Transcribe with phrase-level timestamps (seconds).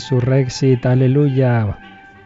[0.00, 1.76] Resurrexit, aleluya.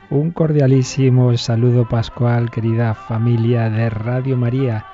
[0.08, 4.86] Un cordialísimo saludo pascual, querida familia de Radio María.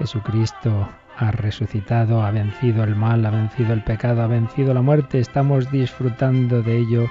[0.00, 5.20] Jesucristo ha resucitado, ha vencido el mal, ha vencido el pecado, ha vencido la muerte.
[5.20, 7.08] Estamos disfrutando de ello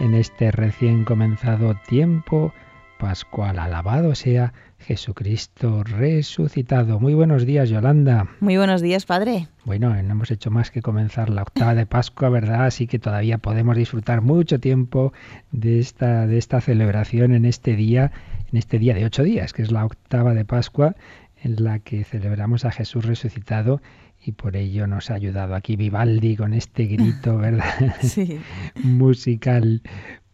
[0.00, 2.54] en este recién comenzado tiempo
[2.98, 3.58] pascual.
[3.58, 7.00] Alabado sea Jesucristo resucitado.
[7.00, 8.28] Muy buenos días, Yolanda.
[8.40, 9.48] Muy buenos días, Padre.
[9.64, 12.66] Bueno, no hemos hecho más que comenzar la octava de Pascua, ¿verdad?
[12.66, 15.12] Así que todavía podemos disfrutar mucho tiempo
[15.52, 18.12] de esta, de esta celebración en este día,
[18.50, 20.96] en este día de ocho días, que es la octava de Pascua,
[21.42, 23.80] en la que celebramos a Jesús resucitado
[24.24, 27.96] y por ello nos ha ayudado aquí Vivaldi con este grito, ¿verdad?
[28.02, 28.38] Sí.
[28.82, 29.82] Musical.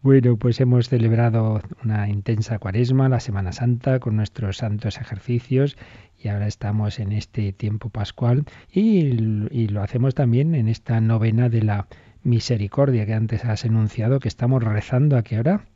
[0.00, 5.76] Bueno, pues hemos celebrado una intensa cuaresma, la Semana Santa, con nuestros santos ejercicios
[6.16, 11.62] y ahora estamos en este tiempo pascual y, lo hacemos también en esta novena de
[11.62, 11.88] la
[12.22, 15.66] misericordia que antes has enunciado, que estamos rezando a qué hora?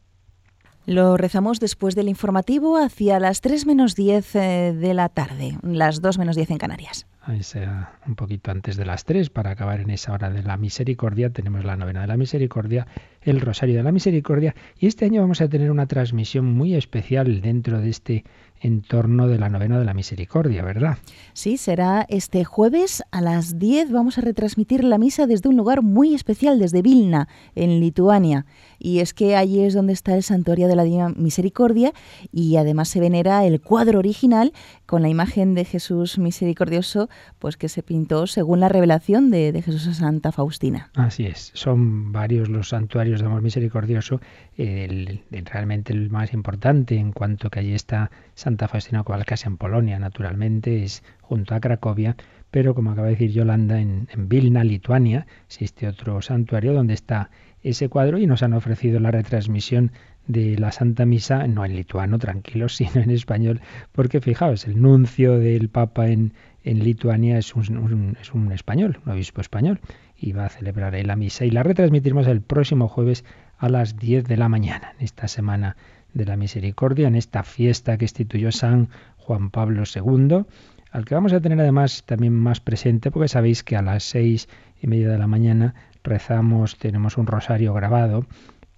[0.87, 6.01] Lo rezamos después del informativo hacia las 3 menos 10 eh, de la tarde, las
[6.01, 7.07] 2 menos 10 en Canarias.
[7.41, 11.31] Sea un poquito antes de las 3 para acabar en esa hora de la misericordia.
[11.31, 12.89] Tenemos la novena de la misericordia,
[13.23, 17.41] el rosario de la misericordia y este año vamos a tener una transmisión muy especial
[17.41, 18.25] dentro de este
[18.63, 20.99] en torno de la novena de la misericordia, ¿verdad?
[21.33, 23.91] Sí, será este jueves a las 10.
[23.91, 28.47] Vamos a retransmitir la misa desde un lugar muy especial, desde Vilna, en Lituania.
[28.79, 31.93] Y es que allí es donde está el santuario de la Divina Misericordia
[32.31, 34.53] y además se venera el cuadro original
[34.87, 37.09] con la imagen de Jesús misericordioso,
[37.39, 40.91] pues que se pintó según la revelación de, de Jesús a Santa Faustina.
[40.95, 44.21] Así es, son varios los santuarios de amor misericordioso,
[44.57, 49.99] el, realmente el más importante en cuanto que allí está Santa Faustina Kowalska en Polonia,
[49.99, 52.17] naturalmente, es junto a Cracovia,
[52.51, 57.31] pero como acaba de decir Yolanda, en, en Vilna, Lituania, existe otro santuario donde está
[57.63, 59.93] ese cuadro y nos han ofrecido la retransmisión
[60.27, 63.61] de la Santa Misa, no en lituano, tranquilos, sino en español,
[63.93, 66.35] porque fijaos, el nuncio del Papa en,
[66.65, 69.81] en Lituania es un, es un español, un obispo español,
[70.17, 71.45] y va a celebrar ahí la misa.
[71.45, 73.25] Y la retransmitiremos el próximo jueves
[73.59, 75.77] a las 10 de la mañana, en esta semana
[76.15, 80.45] de la misericordia, en esta fiesta que instituyó San Juan Pablo II,
[80.91, 84.49] al que vamos a tener además también más presente, porque sabéis que a las seis
[84.81, 85.75] y media de la mañana
[86.05, 88.27] rezamos, tenemos un rosario grabado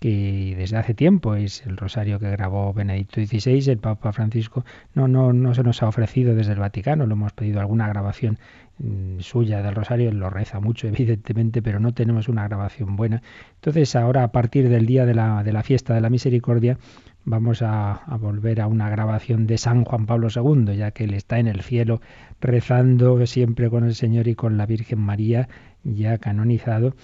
[0.05, 5.09] que desde hace tiempo es el rosario que grabó Benedicto XVI, el Papa Francisco, no,
[5.09, 8.39] no, no se nos ha ofrecido desde el Vaticano, lo hemos pedido alguna grabación
[8.81, 13.23] mm, suya del rosario, lo reza mucho evidentemente, pero no tenemos una grabación buena.
[13.55, 16.77] Entonces ahora a partir del día de la, de la fiesta de la misericordia
[17.25, 21.39] vamos a, volver a una grabación de San Juan Pablo II, ya que él está
[21.39, 22.03] en el cielo
[22.43, 25.49] rezando siempre con el Señor y con la Virgen María,
[25.83, 26.95] ya canonizado,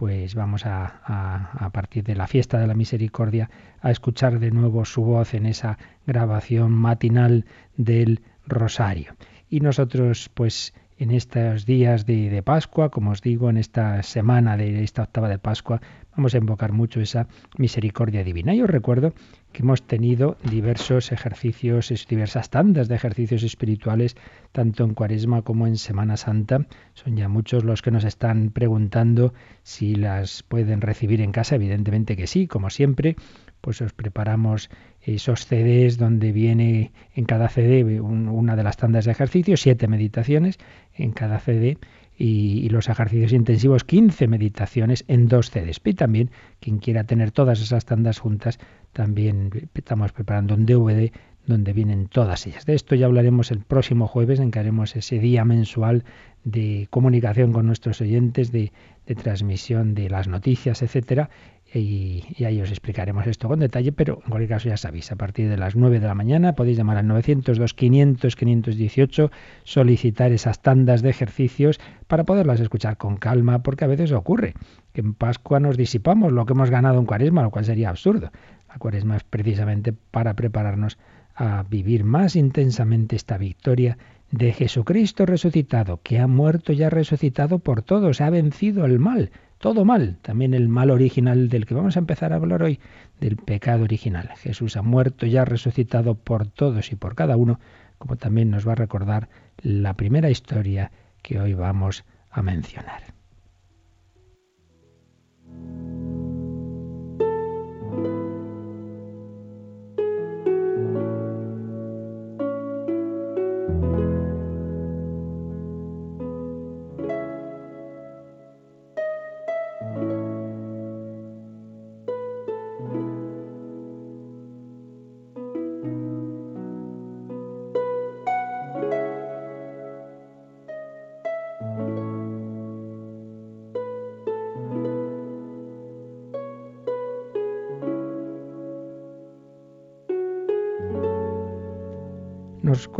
[0.00, 3.50] pues vamos a, a, partir de la fiesta de la misericordia
[3.82, 5.76] a escuchar de nuevo su voz en esa
[6.06, 7.44] grabación matinal
[7.76, 9.14] del rosario.
[9.50, 14.56] Y nosotros, pues en estos días de, de, Pascua, como os digo, en esta semana
[14.56, 15.82] de esta octava de Pascua,
[16.20, 18.54] vamos a invocar mucho esa misericordia divina.
[18.54, 19.14] Y os recuerdo
[19.52, 24.16] que hemos tenido diversos ejercicios, diversas tandas de ejercicios espirituales,
[24.52, 26.66] tanto en Cuaresma como en Semana Santa.
[26.92, 29.32] Son ya muchos los que nos están preguntando
[29.62, 31.54] si las pueden recibir en casa.
[31.54, 33.16] Evidentemente que sí, como siempre,
[33.62, 34.68] pues os preparamos
[35.00, 39.88] esos CDs donde viene en cada CD un, una de las tandas de ejercicios, siete
[39.88, 40.58] meditaciones
[40.92, 41.78] en cada CD
[42.22, 45.80] y, los ejercicios intensivos, 15 meditaciones en dos CDs.
[45.82, 46.30] Y también
[46.60, 48.58] quien quiera tener todas esas tandas juntas,
[48.92, 51.10] también estamos preparando un DVD
[51.46, 52.66] donde vienen todas ellas.
[52.66, 56.04] De esto ya hablaremos el próximo jueves, en que haremos ese día mensual
[56.44, 58.70] de comunicación con nuestros oyentes, de,
[59.06, 61.30] de transmisión de las noticias, etcétera,
[61.72, 65.48] y, ahí os explicaremos esto con detalle, pero en cualquier caso ya sabéis, a partir
[65.48, 69.30] de las 9 de la mañana podéis llamar al 902 500 518,
[69.62, 71.78] solicitar esas tandas de ejercicios
[72.08, 74.54] para poderlas escuchar con calma, porque a veces ocurre
[74.92, 78.32] que en Pascua nos disipamos lo que hemos ganado en Cuaresma, lo cual sería absurdo.
[78.68, 80.98] La Cuaresma es precisamente para prepararnos
[81.36, 83.96] a vivir más intensamente esta victoria
[84.32, 89.30] de Jesucristo resucitado, que ha muerto y ha resucitado por todos, ha vencido el mal
[89.60, 92.80] todo mal, también el mal original del que vamos a empezar a hablar hoy,
[93.20, 94.30] del pecado original.
[94.38, 97.60] Jesús ha muerto y ha resucitado por todos y por cada uno,
[97.98, 99.28] como también nos va a recordar
[99.62, 100.90] la primera historia
[101.22, 103.02] que hoy vamos a mencionar.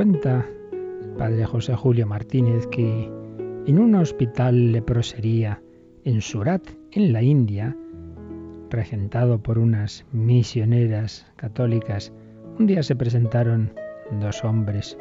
[0.01, 0.49] Cuenta
[1.03, 3.05] el padre José Julio Martínez que
[3.67, 5.61] en un hospital leprosería
[6.05, 7.77] en Surat, en la India,
[8.71, 12.15] regentado por unas misioneras católicas,
[12.59, 13.75] un día se presentaron
[14.13, 14.97] dos hombres,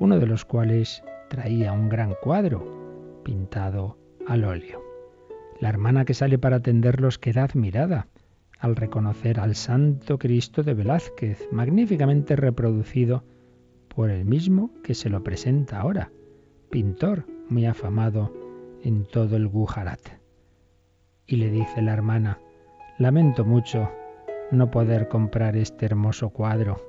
[0.00, 3.96] uno de los cuales traía un gran cuadro pintado
[4.26, 4.82] al óleo.
[5.60, 8.08] La hermana que sale para atenderlos queda admirada
[8.58, 13.22] al reconocer al Santo Cristo de Velázquez, magníficamente reproducido
[13.94, 16.10] por el mismo que se lo presenta ahora,
[16.70, 18.32] pintor muy afamado
[18.82, 20.00] en todo el Gujarat.
[21.26, 22.38] Y le dice la hermana,
[22.98, 23.90] lamento mucho
[24.50, 26.82] no poder comprar este hermoso cuadro.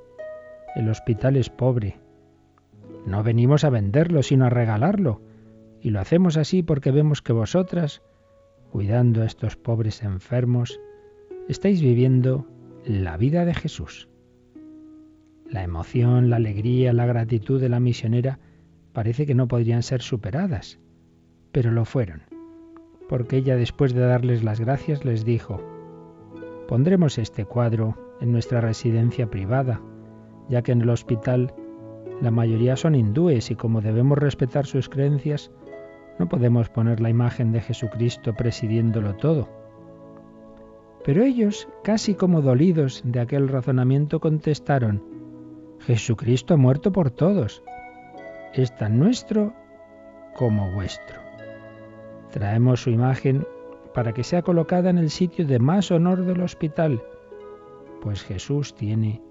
[0.74, 1.98] El hospital es pobre.
[3.06, 5.22] No venimos a venderlo, sino a regalarlo.
[5.80, 8.02] Y lo hacemos así porque vemos que vosotras,
[8.70, 10.80] cuidando a estos pobres enfermos,
[11.48, 12.46] estáis viviendo
[12.84, 14.08] la vida de Jesús.
[15.54, 18.40] La emoción, la alegría, la gratitud de la misionera
[18.92, 20.80] parece que no podrían ser superadas,
[21.52, 22.22] pero lo fueron,
[23.08, 25.62] porque ella después de darles las gracias les dijo,
[26.66, 29.80] pondremos este cuadro en nuestra residencia privada,
[30.48, 31.54] ya que en el hospital
[32.20, 35.52] la mayoría son hindúes y como debemos respetar sus creencias,
[36.18, 39.48] no podemos poner la imagen de Jesucristo presidiéndolo todo.
[41.04, 45.13] Pero ellos, casi como dolidos de aquel razonamiento, contestaron,
[45.86, 47.62] Jesucristo ha muerto por todos,
[48.54, 49.52] es tan nuestro
[50.34, 51.20] como vuestro.
[52.30, 53.46] Traemos su imagen
[53.92, 57.02] para que sea colocada en el sitio de más honor del hospital,
[58.00, 59.22] pues Jesús tiene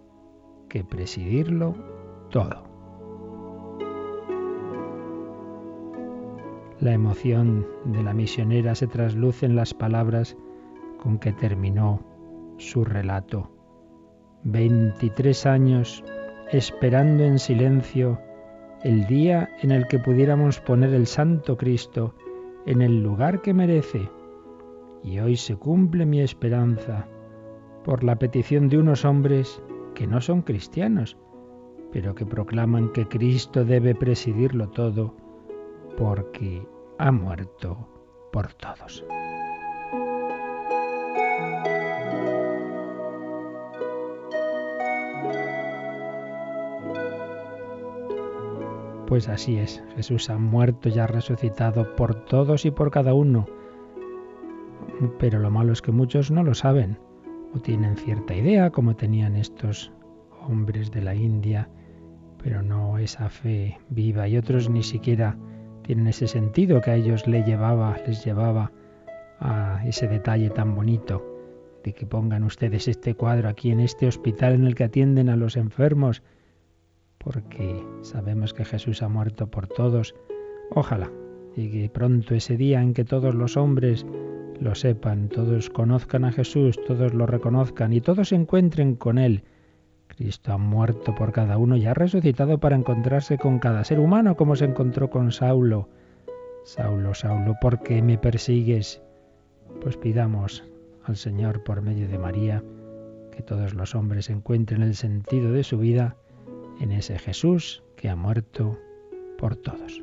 [0.70, 1.76] que presidirlo
[2.30, 2.64] todo.
[6.80, 10.38] La emoción de la misionera se trasluce en las palabras
[11.02, 12.00] con que terminó
[12.58, 13.50] su relato.
[14.44, 16.04] Veintitrés años
[16.54, 18.22] esperando en silencio
[18.84, 22.14] el día en el que pudiéramos poner el Santo Cristo
[22.68, 24.08] en el lugar que merece.
[25.04, 27.08] Y hoy se cumple mi esperanza
[27.84, 29.62] por la petición de unos hombres
[29.96, 31.18] que no son cristianos,
[31.92, 35.16] pero que proclaman que Cristo debe presidirlo todo
[35.98, 36.66] porque
[37.00, 37.90] ha muerto
[38.32, 39.04] por todos.
[49.14, 53.46] Pues así es, Jesús ha muerto y ha resucitado por todos y por cada uno.
[55.20, 56.98] Pero lo malo es que muchos no lo saben
[57.54, 59.92] o tienen cierta idea, como tenían estos
[60.42, 61.70] hombres de la India,
[62.42, 64.28] pero no esa fe viva.
[64.28, 65.38] Y otros ni siquiera
[65.84, 68.72] tienen ese sentido que a ellos les llevaba, les llevaba
[69.40, 71.24] a ese detalle tan bonito
[71.84, 75.36] de que pongan ustedes este cuadro aquí en este hospital en el que atienden a
[75.36, 76.24] los enfermos
[77.24, 80.16] porque sabemos que Jesús ha muerto por todos.
[80.72, 81.12] Ojalá
[81.56, 84.06] y que pronto ese día en que todos los hombres
[84.60, 89.44] lo sepan, todos conozcan a Jesús, todos lo reconozcan y todos se encuentren con Él.
[90.08, 94.36] Cristo ha muerto por cada uno y ha resucitado para encontrarse con cada ser humano
[94.36, 95.90] como se encontró con Saulo.
[96.66, 99.02] Saulo, Saulo, ¿por qué me persigues?
[99.82, 100.64] Pues pidamos
[101.04, 102.64] al Señor por medio de María
[103.32, 106.16] que todos los hombres encuentren el sentido de su vida
[106.80, 108.78] en ese Jesús que ha muerto
[109.38, 110.02] por todos.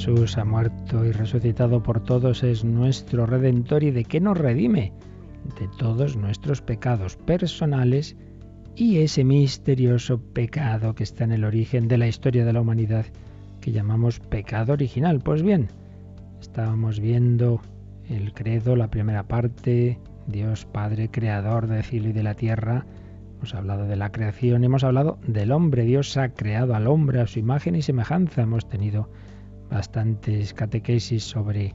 [0.00, 4.94] Jesús ha muerto y resucitado por todos, es nuestro redentor y de qué nos redime?
[5.60, 8.16] De todos nuestros pecados personales
[8.74, 13.04] y ese misterioso pecado que está en el origen de la historia de la humanidad
[13.60, 15.20] que llamamos pecado original.
[15.20, 15.68] Pues bien,
[16.40, 17.60] estábamos viendo
[18.08, 22.86] el credo, la primera parte, Dios Padre, Creador del cielo y de la tierra.
[23.36, 25.84] Hemos hablado de la creación, hemos hablado del hombre.
[25.84, 28.40] Dios ha creado al hombre a su imagen y semejanza.
[28.40, 29.10] Hemos tenido
[29.70, 31.74] bastantes catequesis sobre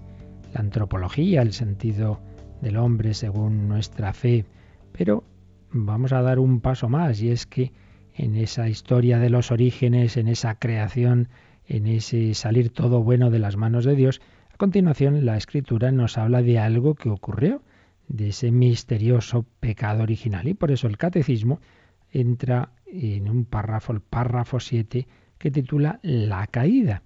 [0.53, 2.19] la antropología, el sentido
[2.61, 4.45] del hombre según nuestra fe,
[4.91, 5.23] pero
[5.71, 7.71] vamos a dar un paso más y es que
[8.13, 11.29] en esa historia de los orígenes, en esa creación,
[11.67, 14.21] en ese salir todo bueno de las manos de Dios,
[14.53, 17.61] a continuación la escritura nos habla de algo que ocurrió,
[18.07, 21.59] de ese misterioso pecado original y por eso el catecismo
[22.11, 27.01] entra en un párrafo, el párrafo 7, que titula La caída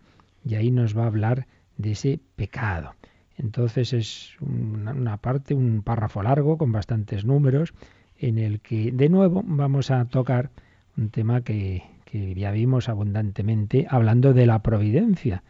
[0.46, 2.96] y ahí nos va a hablar de ese pecado.
[3.38, 7.74] Entonces es una, parte, un párrafo largo con bastantes números,
[8.18, 10.52] en el que de nuevo vamos a tocar
[10.98, 15.44] un tema que, que ya vimos abundantemente hablando de la providencia.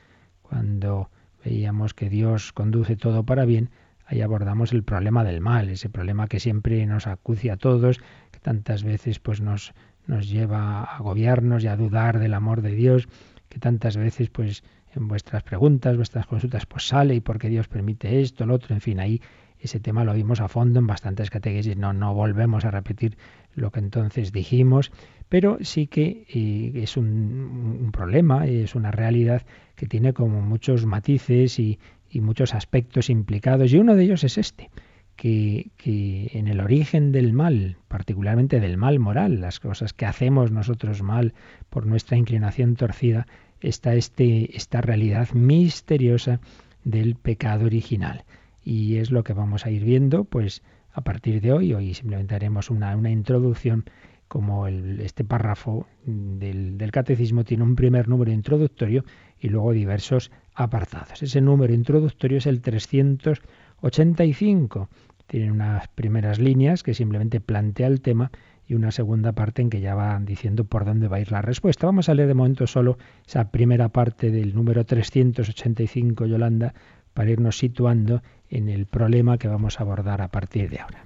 [0.43, 1.10] Cuando
[1.43, 3.72] veíamos que Dios conduce todo para bien,
[4.05, 8.00] ahí abordamos el problema del mal, ese problema que siempre nos acucia a todos,
[8.31, 9.74] que tantas veces pues nos,
[10.05, 13.08] nos lleva a agobiarnos y a dudar del amor de Dios,
[13.50, 14.63] que tantas veces pues
[14.96, 18.81] en vuestras preguntas, vuestras consultas, pues sale y porque Dios permite esto, lo otro, en
[18.81, 19.22] fin, ahí
[19.60, 23.17] ese tema lo vimos a fondo en bastantes catequesis, no, no volvemos a repetir
[23.53, 24.91] lo que entonces dijimos,
[25.27, 29.43] pero sí que eh, es un, un, problema, es una realidad
[29.75, 31.79] que tiene como muchos matices y,
[32.10, 34.69] y muchos aspectos implicados, y uno de ellos es este,
[35.15, 40.51] que, que, en el origen del mal, particularmente del mal moral, las cosas que hacemos
[40.51, 41.34] nosotros mal
[41.69, 43.27] por nuestra inclinación torcida,
[43.62, 46.39] está este, esta realidad misteriosa
[46.84, 48.24] del pecado original.
[48.63, 50.62] Y es lo que vamos a ir viendo, pues
[50.92, 53.86] a partir de hoy, hoy simplemente haremos una, una introducción,
[54.30, 59.04] como este párrafo del catecismo tiene un primer número introductorio
[59.39, 61.24] y luego diversos apartados.
[61.24, 64.88] Ese número introductorio es el 385.
[65.25, 68.30] Tiene unas primeras líneas que simplemente plantea el tema
[68.69, 71.41] y una segunda parte en que ya va diciendo por dónde va a ir la
[71.41, 71.88] respuesta.
[71.88, 76.75] Vamos a leer de momento solo esa primera parte del número 385, Yolanda,
[77.15, 81.03] para irnos situando en el problema que vamos a abordar a partir de ahora.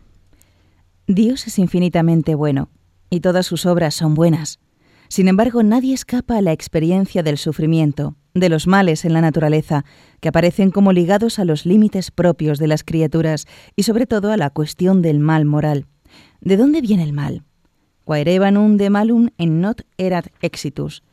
[1.07, 2.67] Dios es infinitamente bueno
[3.09, 4.59] y todas sus obras son buenas.
[5.07, 9.85] Sin embargo, nadie escapa a la experiencia del sufrimiento, de los males en la naturaleza,
[10.19, 13.45] que aparecen como ligados a los límites propios de las criaturas
[13.77, 15.85] y sobre todo a la cuestión del mal moral.
[16.41, 17.43] ¿De dónde viene el mal?
[18.05, 21.03] Quaerebanum de malum en not erat exitus.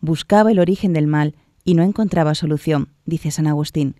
[0.00, 3.96] Buscaba el origen del mal y no encontraba solución, dice San Agustín,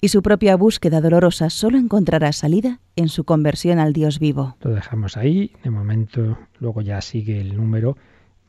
[0.00, 4.56] y su propia búsqueda dolorosa solo encontrará salida en su conversión al Dios vivo.
[4.62, 7.96] Lo dejamos ahí, de momento luego ya sigue el número,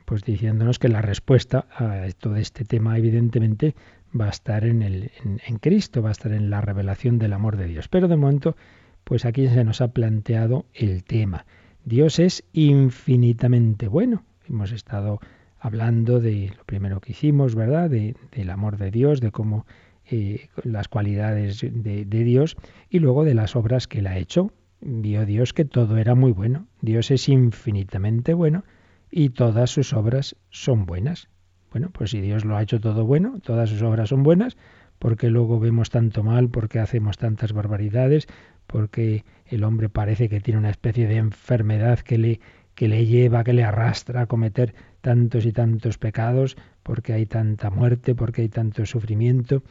[0.06, 3.76] pues diciéndonos que la respuesta a todo este tema evidentemente
[4.20, 7.34] va a estar en, el, en, en Cristo, va a estar en la revelación del
[7.34, 7.88] amor de Dios.
[7.88, 8.56] Pero de momento,
[9.04, 11.46] pues aquí se nos ha planteado el tema.
[11.88, 14.26] Dios es infinitamente bueno.
[14.50, 15.22] Hemos estado
[15.58, 17.90] hablando de lo primero que hicimos, ¿verdad?
[17.90, 19.66] De, del amor de Dios, de cómo
[20.12, 22.58] eh, las cualidades de, de Dios
[22.90, 24.52] y luego de las obras que Él ha hecho.
[24.82, 26.68] Vio Dios que todo era muy bueno.
[26.82, 28.66] Dios es infinitamente bueno
[29.10, 31.30] y todas sus obras son buenas.
[31.72, 34.58] Bueno, pues si Dios lo ha hecho todo bueno, todas sus obras son buenas,
[35.00, 38.28] porque luego vemos tanto mal, porque hacemos tantas barbaridades,
[38.66, 42.40] porque el hombre parece que tiene una especie de enfermedad que le,
[42.76, 47.70] que le lleva, que le arrastra a cometer tantos y tantos pecados, porque hay tanta
[47.70, 49.64] muerte, porque hay tanto sufrimiento.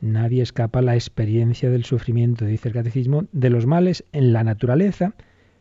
[0.00, 4.44] Nadie escapa a la experiencia del sufrimiento, dice el catecismo, de los males en la
[4.44, 5.14] naturaleza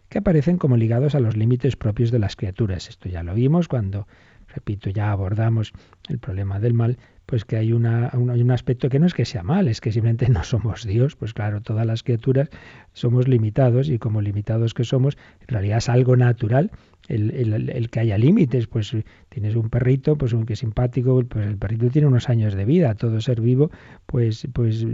[0.10, 2.88] que aparecen como ligados a los límites propios de las criaturas.
[2.88, 4.08] Esto ya lo vimos cuando,
[4.48, 5.74] repito, ya abordamos
[6.08, 9.44] el problema del mal, pues que hay, una, un aspecto que no es que sea
[9.44, 11.16] mal, es que simplemente no somos Dios.
[11.16, 12.50] Pues claro, todas las criaturas
[12.94, 16.72] somos limitados y como limitados que somos, en realidad es algo natural
[17.08, 18.96] el, que haya límites, pues
[19.30, 22.66] tienes un perrito, pues un que es simpático, pues el perrito tiene unos años de
[22.66, 23.72] vida, todo ser vivo,
[24.06, 24.86] pues, pues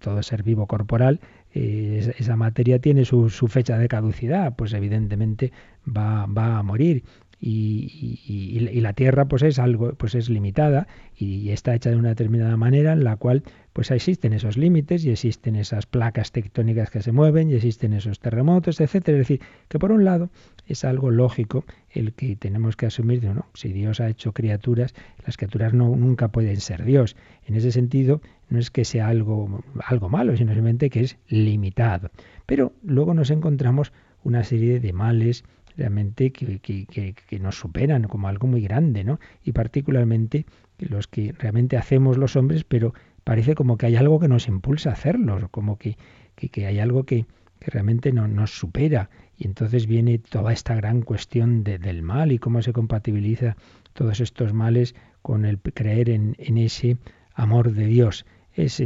[0.00, 1.20] todo ser vivo corporal,
[1.54, 5.52] eh, esa materia tiene su, su, fecha de caducidad, pues evidentemente
[5.86, 7.04] va, va a morir
[7.40, 12.56] y, la Tierra pues es algo pues es limitada y está hecha de una determinada
[12.56, 13.42] manera en la cual
[13.72, 18.18] pues existen esos límites y existen esas placas tectónicas que se mueven y existen esos
[18.18, 19.18] terremotos, etcétera.
[19.18, 20.30] Es decir, que por un lado
[20.66, 23.22] es algo lógico el que tenemos que asumir
[23.54, 27.16] si Dios ha hecho criaturas, las criaturas no nunca pueden ser Dios.
[27.46, 32.10] En ese sentido, no es que sea algo algo malo, sino simplemente que es limitado.
[32.46, 33.92] Pero luego nos encontramos
[34.24, 35.44] una serie de males
[35.78, 39.20] realmente que, que, nos superan como algo muy grande, ¿no?
[39.44, 40.44] Y particularmente
[40.78, 42.92] los que realmente hacemos los hombres, pero
[43.24, 45.96] parece como que hay algo que nos impulsa a hacerlo, como que,
[46.34, 47.26] que, hay algo que,
[47.60, 49.08] realmente no, nos supera.
[49.36, 53.56] Y entonces viene toda esta gran cuestión del mal y cómo se compatibiliza
[53.92, 56.96] todos estos males con el creer en, ese
[57.34, 58.26] amor de Dios.
[58.52, 58.82] Es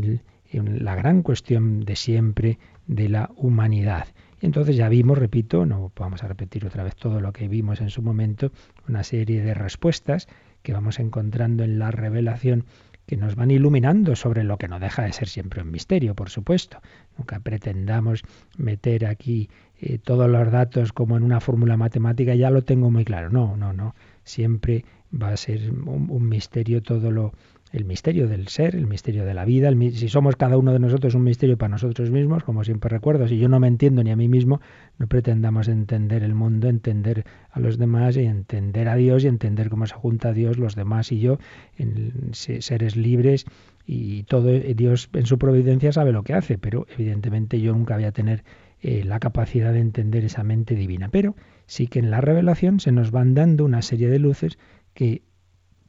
[0.52, 4.08] la gran cuestión de siempre de la humanidad.
[4.42, 7.90] Entonces ya vimos, repito, no vamos a repetir otra vez todo lo que vimos en
[7.90, 8.50] su momento,
[8.88, 10.26] una serie de respuestas
[10.62, 12.64] que vamos encontrando en la revelación
[13.06, 16.28] que nos van iluminando sobre lo que no deja de ser siempre un misterio, por
[16.28, 16.80] supuesto.
[17.16, 18.22] Nunca pretendamos
[18.58, 19.48] meter aquí
[19.80, 23.30] eh, todos los datos como en una fórmula matemática, ya lo tengo muy claro.
[23.30, 23.94] No, no, no.
[24.24, 27.32] Siempre va a ser un misterio todo lo,
[27.72, 31.14] el misterio del ser, el misterio de la vida, si somos cada uno de nosotros
[31.14, 34.16] un misterio para nosotros mismos, como siempre recuerdo, si yo no me entiendo ni a
[34.16, 34.60] mí mismo,
[34.98, 39.70] no pretendamos entender el mundo, entender a los demás y entender a Dios y entender
[39.70, 41.38] cómo se junta Dios, los demás y yo,
[41.78, 43.46] en seres libres
[43.86, 48.04] y todo Dios en su providencia sabe lo que hace, pero evidentemente yo nunca voy
[48.04, 48.44] a tener
[48.80, 51.08] eh, la capacidad de entender esa mente divina.
[51.08, 54.58] Pero sí que en la revelación se nos van dando una serie de luces
[54.92, 55.22] que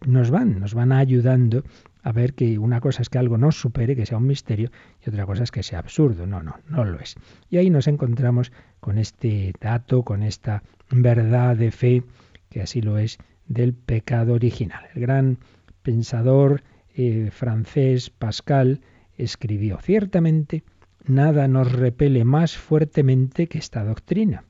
[0.06, 1.64] nos van, nos van ayudando
[2.04, 4.70] a ver que una cosa es que algo nos supere, que sea un misterio,
[5.06, 6.28] y otra cosa es que sea absurdo.
[6.28, 7.16] No, no, no lo es.
[7.50, 12.04] Y ahí nos encontramos con este dato, con esta verdad de fe,
[12.50, 14.86] que así lo es, del pecado original.
[14.94, 15.38] El gran
[15.82, 16.62] pensador
[16.96, 18.82] eh, francés Pascal
[19.18, 20.64] escribió, ciertamente,
[21.06, 24.44] nada nos repele más fuertemente que esta doctrina.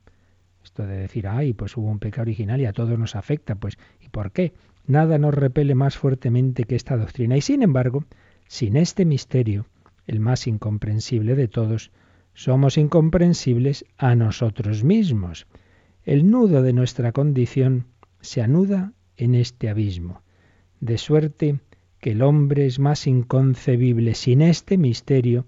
[0.62, 3.78] Esto de decir, ay, pues hubo un pecado original y a todos nos afecta, pues,
[4.00, 4.54] ¿y por qué?
[4.86, 7.36] Nada nos repele más fuertemente que esta doctrina.
[7.36, 8.04] Y sin embargo,
[8.46, 9.66] sin este misterio,
[10.06, 11.90] el más incomprensible de todos,
[12.34, 15.46] somos incomprensibles a nosotros mismos.
[16.04, 17.86] El nudo de nuestra condición
[18.20, 20.22] se anuda en este abismo,
[20.80, 21.60] de suerte
[22.00, 25.46] que el hombre es más inconcebible sin este misterio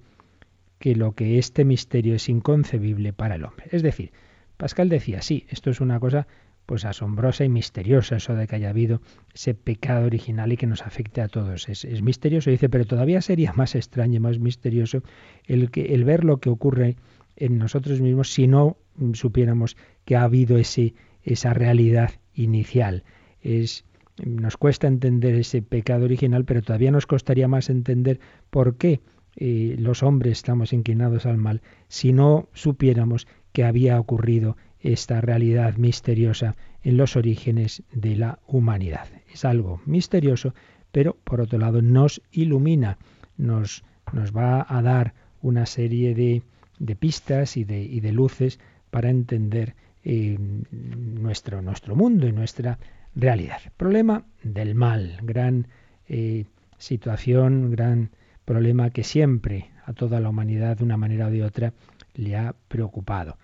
[0.78, 3.66] que lo que este misterio es inconcebible para el hombre.
[3.72, 4.12] Es decir,
[4.56, 6.26] Pascal decía, sí, esto es una cosa
[6.66, 9.00] pues asombrosa y misteriosa eso de que haya habido
[9.32, 11.68] ese pecado original y que nos afecte a todos.
[11.68, 15.02] Es, misterioso, dice, pero todavía sería más extraño, más misterioso
[15.44, 16.96] el, que, el ver lo que ocurre
[17.36, 18.76] en nosotros mismos si no
[19.12, 23.04] supiéramos que ha habido ese, esa realidad inicial.
[23.40, 23.84] Es,
[24.24, 28.18] nos cuesta entender ese pecado original, pero todavía nos costaría más entender
[28.50, 29.00] por qué
[29.36, 34.56] eh, los hombres estamos inclinados al mal si no supiéramos que había ocurrido
[34.92, 39.08] esta realidad misteriosa en los orígenes de la humanidad.
[39.32, 40.54] Es algo misterioso,
[40.92, 42.98] pero por otro lado nos ilumina,
[43.36, 46.42] nos, nos va a dar una serie de,
[46.78, 50.38] de pistas y de, y de, luces para entender eh,
[50.70, 52.78] nuestro, nuestro mundo y nuestra
[53.14, 53.60] realidad.
[53.76, 55.66] Problema del mal, gran
[56.08, 56.44] eh,
[56.78, 58.10] situación, gran
[58.44, 61.72] problema que siempre a toda la humanidad de una manera o de otra
[62.14, 63.36] le ha preocupado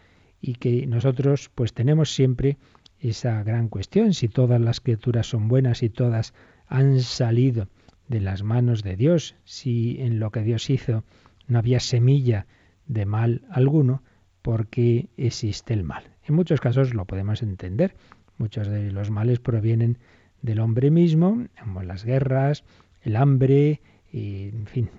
[0.43, 2.59] y que nosotros pues tenemos siempre
[2.99, 6.35] esa gran cuestión, si todas las criaturas son buenas y todas
[6.67, 7.69] han salido
[8.09, 11.05] de las manos de Dios, si en lo que Dios hizo
[11.47, 12.47] no había semilla
[12.87, 14.03] de mal alguno,
[14.43, 16.05] ¿por qué existe el mal?
[16.25, 17.95] En muchos casos lo podemos entender,
[18.37, 19.99] muchos de los males provienen
[20.43, 22.65] del hombre mismo, como las guerras,
[23.03, 23.81] el hambre,
[24.13, 24.91] y, en fin,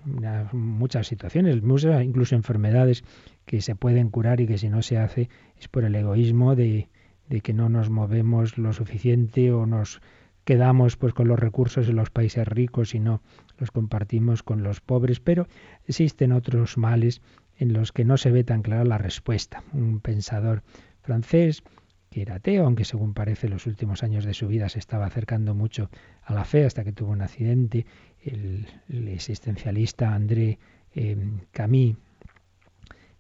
[0.53, 3.03] muchas situaciones, incluso enfermedades
[3.45, 6.89] que se pueden curar y que si no se hace es por el egoísmo de,
[7.29, 10.01] de que no nos movemos lo suficiente o nos
[10.45, 13.21] quedamos pues con los recursos de los países ricos y no
[13.59, 15.47] los compartimos con los pobres, pero
[15.85, 17.21] existen otros males
[17.57, 19.63] en los que no se ve tan clara la respuesta.
[19.73, 20.63] Un pensador
[21.01, 21.63] francés
[22.09, 25.55] que era ateo, aunque según parece los últimos años de su vida se estaba acercando
[25.55, 25.89] mucho
[26.21, 27.87] a la fe hasta que tuvo un accidente,
[28.25, 28.67] el,
[29.07, 30.59] existencialista André
[30.95, 31.17] eh,
[31.51, 31.95] Camus,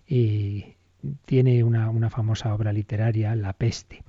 [0.07, 0.75] eh,
[1.25, 4.03] tiene una, famosa obra literaria, La peste,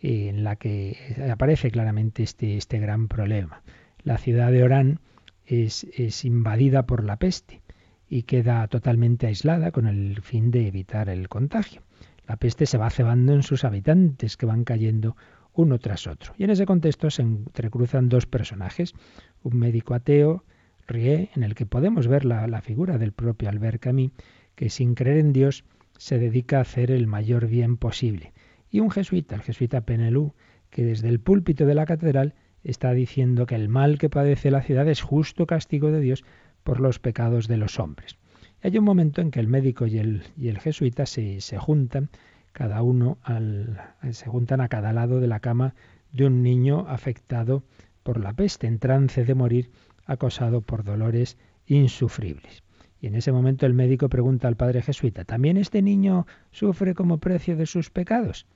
[0.00, 0.96] eh, en la que
[1.30, 3.62] aparece claramente este, este gran problema.
[4.02, 5.00] La ciudad de Orán
[5.46, 7.60] es, es invadida por la peste
[8.08, 11.82] y queda totalmente aislada con el fin de evitar el contagio.
[12.26, 15.16] La peste se va cebando en sus habitantes que van cayendo
[15.54, 16.34] uno tras otro.
[16.38, 18.94] Y en ese contexto se entrecruzan dos personajes,
[19.42, 20.44] un médico ateo,
[20.86, 24.12] Rie, en el que podemos ver la, la figura del propio Albert Camus,
[24.54, 25.64] que sin creer en Dios
[25.98, 28.32] se dedica a hacer el mayor bien posible.
[28.70, 30.34] Y un jesuita, el jesuita Penelú,
[30.70, 34.62] que desde el púlpito de la catedral está diciendo que el mal que padece la
[34.62, 36.24] ciudad es justo castigo de Dios
[36.62, 38.18] por los pecados de los hombres.
[38.62, 41.58] Y hay un momento en que el médico y el, y el jesuita se, se,
[41.58, 42.10] juntan,
[42.52, 45.74] cada uno al, se juntan a cada lado de la cama
[46.12, 47.62] de un niño afectado
[48.08, 49.70] por la peste, en trance de morir,
[50.06, 52.62] acosado por dolores insufribles.
[53.02, 57.18] Y en ese momento el médico pregunta al padre jesuita, ¿también este niño sufre como
[57.18, 58.46] precio de sus pecados?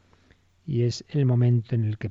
[0.65, 2.09] Y es el momento en el que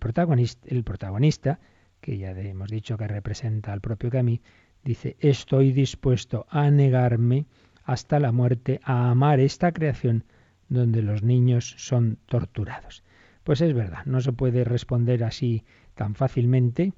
[0.65, 1.60] el protagonista,
[1.99, 4.41] que ya hemos dicho que representa al propio Camus,
[4.84, 7.47] Dice, estoy dispuesto a negarme
[7.86, 10.25] hasta la muerte a amar esta creación
[10.69, 13.04] donde los niños son torturados.
[13.43, 15.63] Pues es verdad, no se puede responder así
[15.95, 16.93] tan fácilmente.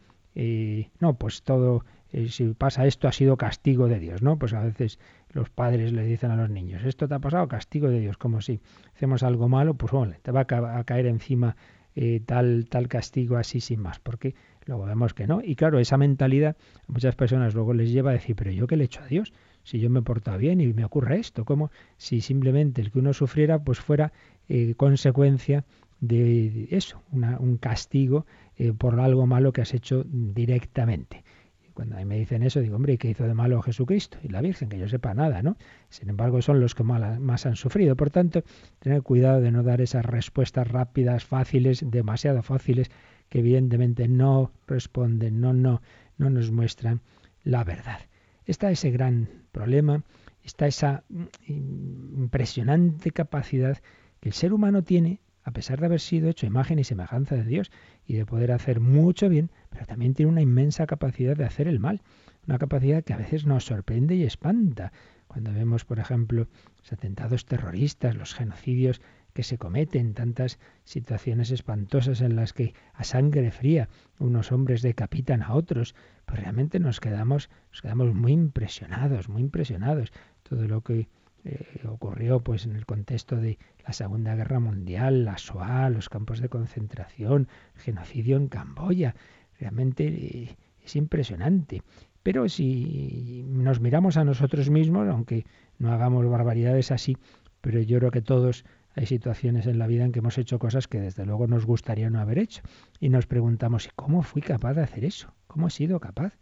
[1.00, 4.38] No, pues todo, eh, si pasa esto ha sido castigo de Dios, ¿no?
[4.38, 5.00] Pues a veces
[5.32, 8.42] los padres le dicen a los niños, esto te ha pasado castigo de Dios, como
[8.42, 8.60] si
[8.96, 11.56] hacemos algo malo, pues bueno, te va a, caer encima
[11.96, 15.42] eh, tal, tal castigo así sin más, porque Luego vemos que no.
[15.44, 16.56] Y claro, esa mentalidad
[16.88, 19.08] a muchas personas luego les lleva a decir, pero yo qué le he hecho a
[19.08, 22.92] Dios, si yo me he portado bien y me ocurre esto, como si simplemente el
[22.92, 24.14] que uno sufriera pues fuera
[24.50, 25.66] eh, consecuencia
[26.04, 28.26] de eso, un castigo
[28.58, 31.24] eh, por algo malo que has hecho directamente.
[31.66, 34.18] Y cuando a mí me dicen eso, digo, hombre, ¿qué hizo de malo Jesucristo?
[34.22, 35.56] Y la Virgen, que yo sepa nada, ¿no?
[35.90, 37.96] Sin embargo, son los que más han sufrido.
[37.96, 38.44] Por tanto,
[38.80, 42.92] tener cuidado de no dar esas respuestas rápidas, fáciles, demasiado fáciles,
[43.30, 45.82] que evidentemente no responden, no, no,
[46.18, 47.00] no nos muestran
[47.46, 48.00] la verdad.
[48.46, 50.04] Está ese gran problema,
[50.44, 51.06] está esa
[51.48, 53.78] impresionante capacidad
[54.20, 57.44] que el ser humano tiene, a pesar de haber sido hecho imagen y semejanza de
[57.44, 57.72] Dios
[58.06, 61.80] y de poder hacer mucho bien, pero también tiene una inmensa capacidad de hacer el
[61.80, 62.02] mal,
[62.48, 64.92] una capacidad que a veces nos sorprende y espanta.
[65.28, 66.48] Cuando vemos, por ejemplo,
[66.80, 69.02] los atentados terroristas, los genocidios
[69.34, 75.42] que se cometen, tantas situaciones espantosas en las que a sangre fría unos hombres decapitan
[75.42, 80.14] a otros, pues realmente nos quedamos, nos quedamos muy impresionados, muy impresionados.
[80.44, 81.08] Todo lo que
[81.46, 86.40] eh, ocurrió pues en el contexto de la Segunda Guerra Mundial, la SOA, los campos
[86.40, 89.16] de concentración, genocidio en Camboya,
[89.60, 91.84] realmente eh, es impresionante.
[92.24, 95.46] Pero si nos miramos a nosotros mismos, aunque
[95.78, 97.18] no hagamos barbaridades así,
[97.60, 98.64] pero yo creo que todos
[98.96, 102.10] hay situaciones en la vida en que hemos hecho cosas que desde luego nos gustaría
[102.10, 102.62] no haber hecho.
[103.00, 105.34] Y nos preguntamos, ¿cómo fui capaz de hacer eso?
[105.48, 106.38] ¿Cómo he sido capaz?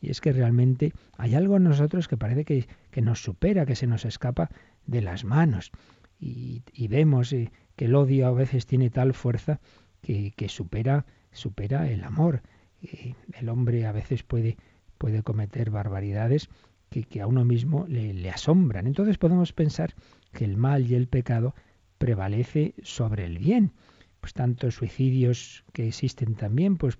[0.00, 2.66] Y es que realmente hay algo en nosotros que parece que,
[3.02, 4.50] nos supera, que se nos escapa
[4.86, 5.72] de las manos.
[6.18, 9.60] Y, vemos eh, que el odio a veces tiene tal fuerza
[10.02, 12.42] que, supera, supera el amor.
[12.82, 14.56] Eh, el hombre a veces puede,
[14.98, 16.48] puede cometer barbaridades
[16.90, 18.86] que, que a uno mismo le, le asombran.
[18.86, 19.94] Entonces podemos pensar
[20.32, 21.54] que el mal y el pecado
[21.98, 23.72] prevalece sobre el bien.
[24.20, 26.98] Pues tantos suicidios que existen también, pues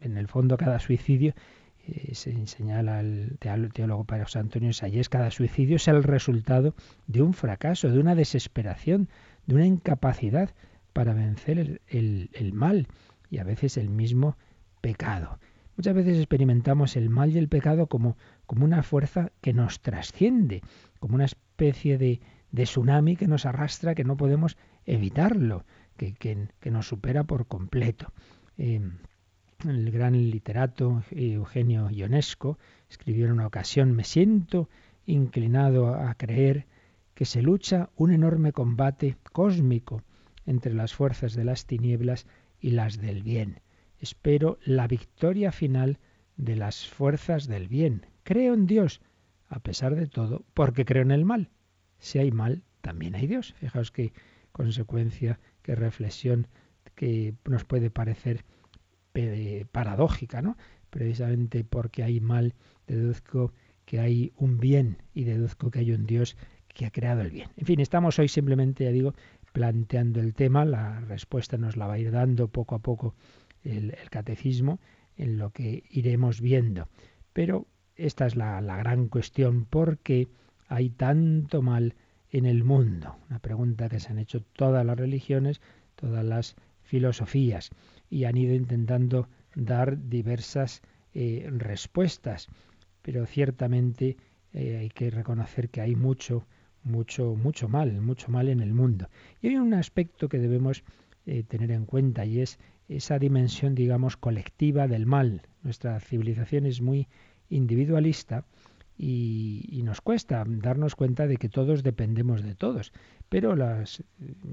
[0.00, 1.34] en el fondo cada suicidio,
[1.88, 6.74] eh, se señala el teólogo Padre José Antonio Sayés, cada suicidio es el resultado
[7.06, 9.08] de un fracaso, de una desesperación,
[9.46, 10.50] de una incapacidad
[10.92, 12.88] para vencer el, mal
[13.30, 14.36] y a veces el mismo
[14.82, 15.38] pecado.
[15.76, 20.62] Muchas veces experimentamos el mal y el pecado como, como una fuerza que nos trasciende,
[20.98, 22.20] como una especie de,
[22.52, 25.64] tsunami que nos arrastra, que no podemos evitarlo,
[25.96, 28.12] que, que, nos supera por completo.
[28.58, 28.98] Em,
[29.66, 34.68] el gran literato Eugenio Ionesco escribió en una ocasión, me siento
[35.04, 36.66] inclinado a creer
[37.14, 40.02] que se lucha un enorme combate cósmico
[40.46, 42.26] entre las fuerzas de las tinieblas
[42.60, 43.60] y las del bien.
[43.98, 45.98] Espero la victoria final
[46.36, 48.06] de las fuerzas del bien.
[48.22, 49.00] Creo en Dios,
[49.48, 51.50] a pesar de todo, porque creo en el mal.
[51.98, 53.54] Si hay mal, también hay Dios.
[53.54, 54.12] Fijaos qué
[54.52, 56.46] consecuencia, qué reflexión
[56.94, 58.44] que nos puede parecer
[59.72, 60.56] paradójica, ¿no?
[60.90, 62.54] Precisamente porque hay mal,
[62.86, 63.52] deduzco
[63.84, 66.36] que hay un bien y deduzco que hay un Dios
[66.74, 67.48] que ha creado el bien.
[67.56, 69.14] En fin, estamos hoy simplemente, ya digo,
[69.52, 73.14] planteando el tema, la respuesta nos la va a ir dando poco a poco
[73.64, 74.78] el, catecismo
[75.16, 76.88] en lo que iremos viendo.
[77.32, 77.66] Pero
[77.96, 80.28] esta es la, la gran cuestión, ¿por qué
[80.68, 81.94] hay tanto mal
[82.30, 83.16] en el mundo?
[83.28, 85.60] Una pregunta que se han hecho todas las religiones,
[85.96, 86.56] todas las
[86.88, 87.70] filosofías,
[88.08, 90.80] y han ido intentando dar diversas
[91.12, 92.48] eh, respuestas.
[93.02, 94.16] Pero ciertamente
[94.54, 96.46] eh, hay que reconocer que hay mucho,
[96.84, 99.10] mucho, mucho mal, mucho mal en el mundo.
[99.42, 100.82] Y hay un aspecto que debemos
[101.26, 105.42] eh, tener en cuenta y es esa dimensión, digamos, colectiva del mal.
[105.62, 107.06] Nuestra civilización es muy
[107.50, 108.46] individualista
[108.98, 112.92] y, nos cuesta darnos cuenta de que todos dependemos de todos.
[113.28, 114.04] Pero las eh,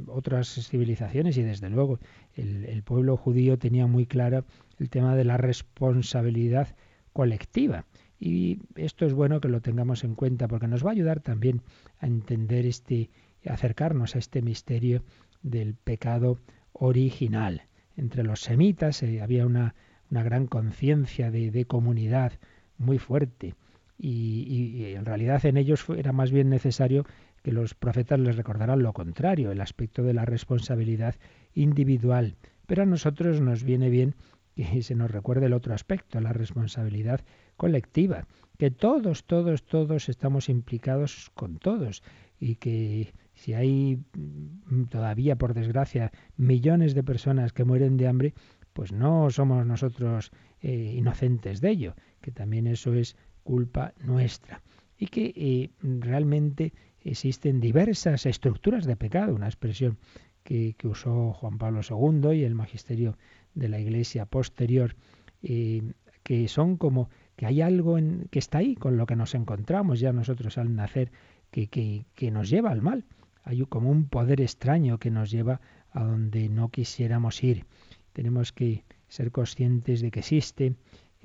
[0.08, 2.00] otras civilizaciones y desde luego
[2.36, 4.46] el, pueblo judío tenía muy claro
[4.80, 6.76] el tema de la responsabilidad
[7.12, 7.86] colectiva.
[8.20, 11.62] Y esto es bueno que lo tengamos en cuenta porque nos va a ayudar también
[12.00, 13.10] a entender este,
[13.46, 15.04] acercarnos a este misterio
[15.42, 16.40] del pecado
[16.74, 17.64] original.
[17.98, 19.74] Entre los semitas eh, había una,
[20.12, 22.34] una gran conciencia de, de comunidad
[22.78, 23.56] muy fuerte
[23.98, 27.06] y, en realidad en ellos era más bien necesario
[27.44, 31.16] que los profetas les recordaran lo contrario, el aspecto de la responsabilidad
[31.54, 32.36] individual.
[32.66, 34.16] Pero a nosotros nos viene bien
[34.56, 37.22] que se nos recuerde el otro aspecto, la responsabilidad
[37.58, 38.28] colectiva,
[38.58, 42.04] que todos, todos, todos estamos implicados con todos
[42.40, 48.34] y que si hay mm, todavía, por desgracia, millones de personas que mueren de hambre,
[48.74, 50.32] pues no somos nosotros
[50.62, 54.62] eh, inocentes de ello, que también eso es culpa nuestra.
[54.98, 59.98] Y que eh, realmente existen diversas estructuras de pecado, una expresión
[60.44, 63.18] que, usó Juan Pablo II y el magisterio
[63.54, 64.96] de la Iglesia posterior,
[65.44, 65.82] eh,
[66.24, 70.00] que son como que hay algo en, que está ahí con lo que nos encontramos
[70.00, 71.12] ya nosotros al nacer,
[71.52, 73.06] que, que, que nos lleva al mal.
[73.44, 77.66] Hay como un poder extraño que nos lleva a donde no quisiéramos ir.
[78.14, 80.76] Tenemos que ser conscientes de que existe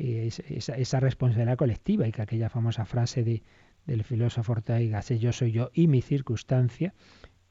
[0.00, 3.42] esa, responsabilidad colectiva y que aquella famosa frase de,
[3.86, 6.94] del filósofo Ortega, yo soy yo y mi circunstancia,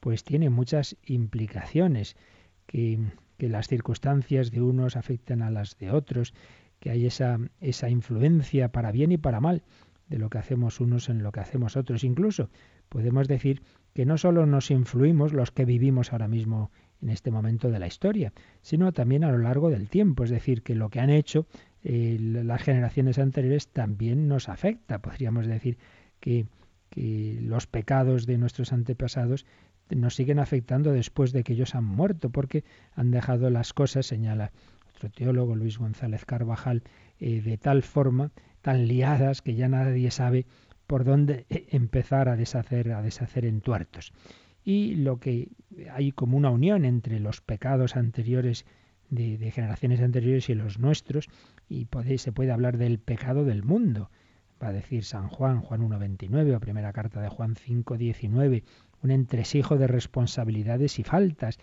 [0.00, 2.16] pues tiene muchas implicaciones,
[2.66, 2.98] que,
[3.38, 6.34] que las circunstancias de unos afectan a las de otros,
[6.80, 9.62] que hay esa, esa influencia para bien y para mal
[10.08, 12.02] de lo que hacemos unos en lo que hacemos otros.
[12.02, 12.50] Incluso
[12.88, 13.62] podemos decir
[13.94, 17.86] que no solo nos influimos los que vivimos ahora mismo en este momento de la
[17.86, 20.24] historia, sino también a lo largo del tiempo.
[20.24, 21.46] Es decir, que lo que han hecho
[21.82, 25.00] eh, las generaciones anteriores también nos afecta.
[25.00, 25.78] Podríamos decir
[26.20, 26.46] que,
[26.92, 29.46] los pecados de nuestros antepasados
[29.90, 32.64] nos siguen afectando después de que ellos han muerto, porque
[32.96, 34.50] han dejado las cosas, señala
[34.96, 36.82] otro teólogo, Luis González Carvajal,
[37.20, 40.46] eh, de tal forma, tan liadas, que ya nadie sabe
[40.88, 44.12] por dónde eh, empezar a deshacer, a deshacer en tuertos.
[44.64, 45.52] Y lo que
[45.92, 48.66] hay como una unión entre los pecados anteriores
[49.10, 51.28] de, generaciones anteriores y los nuestros,
[51.70, 51.86] y
[52.18, 54.10] se puede hablar del pecado del mundo.
[54.62, 58.64] Va a decir San Juan, Juan 1.29 o primera carta de Juan 5.19,
[59.02, 61.58] un entresijo de responsabilidades y faltas,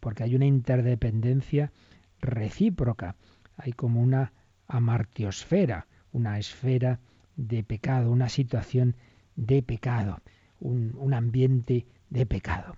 [0.00, 1.72] porque hay una interdependencia
[2.20, 3.14] recíproca,
[3.56, 4.32] hay como una
[4.66, 6.98] amartiosfera, una esfera
[7.36, 8.96] de pecado, una situación
[9.36, 10.20] de pecado,
[10.58, 12.76] un, ambiente de pecado.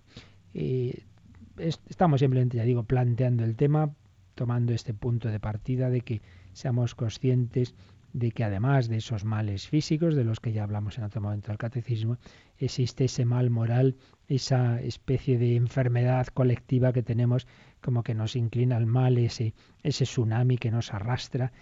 [0.53, 3.95] Estamos simplemente, ya digo, planteando el tema,
[4.35, 6.21] tomando este punto de partida de que
[6.59, 7.75] seamos conscientes
[8.13, 11.49] de que además de esos males físicos, de los que ya hablamos en otro momento
[11.49, 12.19] del catecismo,
[12.57, 17.47] existe ese mal moral, esa especie de enfermedad colectiva que tenemos
[17.81, 21.53] como que nos inclina al mal, ese, ese tsunami que nos arrastra.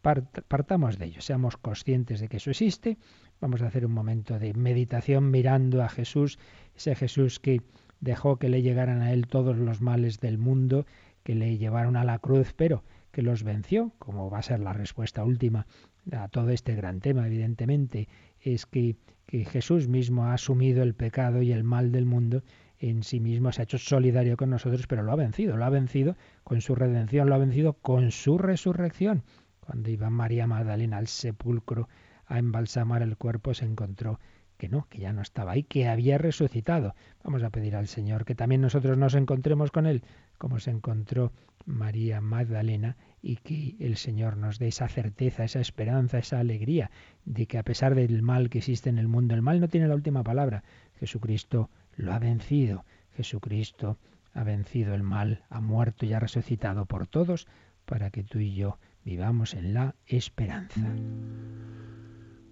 [0.00, 2.96] Partamos de ello, seamos conscientes de que eso existe.
[3.40, 6.38] Vamos a hacer un momento de meditación mirando a Jesús,
[6.74, 7.60] ese Jesús que
[8.00, 10.86] dejó que le llegaran a él todos los males del mundo,
[11.24, 12.84] que le llevaron a la cruz, pero
[13.16, 15.66] que los venció, como va a ser la respuesta última
[16.12, 18.10] a todo este gran tema, evidentemente,
[18.42, 22.42] es que, Jesús mismo ha asumido el pecado y el mal del mundo
[22.78, 25.70] en sí mismo, se ha hecho solidario con nosotros, pero lo ha vencido, lo ha
[25.70, 29.24] vencido con su redención, lo ha vencido con su resurrección.
[29.60, 31.88] Cuando iba María Magdalena al sepulcro
[32.26, 34.20] a embalsamar el cuerpo, se encontró
[34.58, 36.94] que no, que ya no estaba ahí, que había resucitado.
[37.24, 40.02] Vamos a pedir al Señor que también nosotros nos encontremos con Él,
[40.38, 41.32] como se encontró
[41.64, 46.92] María Magdalena, y que el Señor nos dé esa certeza, esa esperanza, esa alegría
[47.24, 49.88] de que a pesar del mal que existe en el mundo, el mal no tiene
[49.88, 50.62] la última palabra.
[51.00, 52.84] Jesucristo lo ha vencido.
[53.16, 53.98] Jesucristo
[54.32, 57.48] ha vencido el mal, ha muerto y ha resucitado por todos
[57.84, 60.86] para que tú y yo vivamos en la esperanza.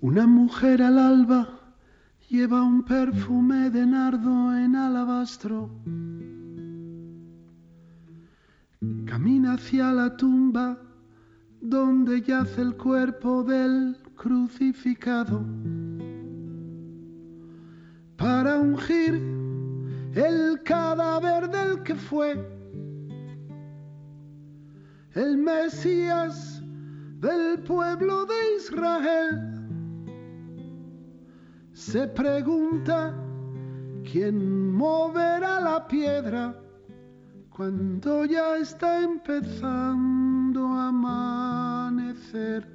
[0.00, 1.60] Una mujer al alba
[2.28, 5.70] lleva un perfume de nardo en alabastro.
[9.06, 10.78] Camina hacia la tumba
[11.60, 15.44] donde yace el cuerpo del crucificado
[18.16, 19.14] para ungir
[20.14, 22.32] el cadáver del que fue
[25.14, 26.62] el Mesías
[27.20, 29.54] del pueblo de Israel.
[31.72, 33.14] Se pregunta
[34.10, 36.63] quién moverá la piedra
[37.56, 42.66] cuando ya está empezando a amanecer.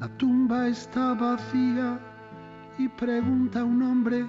[0.00, 2.00] La tumba está vacía
[2.76, 4.26] y pregunta a un hombre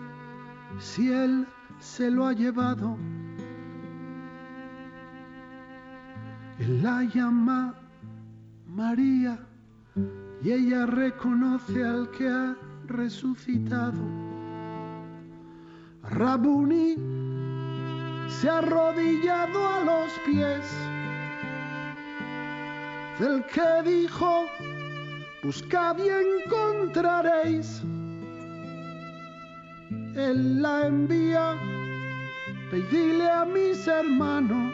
[0.77, 1.47] si él
[1.79, 2.95] se lo ha llevado.
[6.59, 7.73] Él la llama
[8.67, 9.39] María
[10.43, 14.26] y ella reconoce al que ha resucitado.
[16.09, 16.95] Rabuni
[18.29, 20.63] se ha arrodillado a los pies
[23.19, 24.45] del que dijo,
[25.43, 27.81] buscad y encontraréis.
[30.15, 31.55] Él la envía,
[32.71, 34.73] pedile a mis hermanos,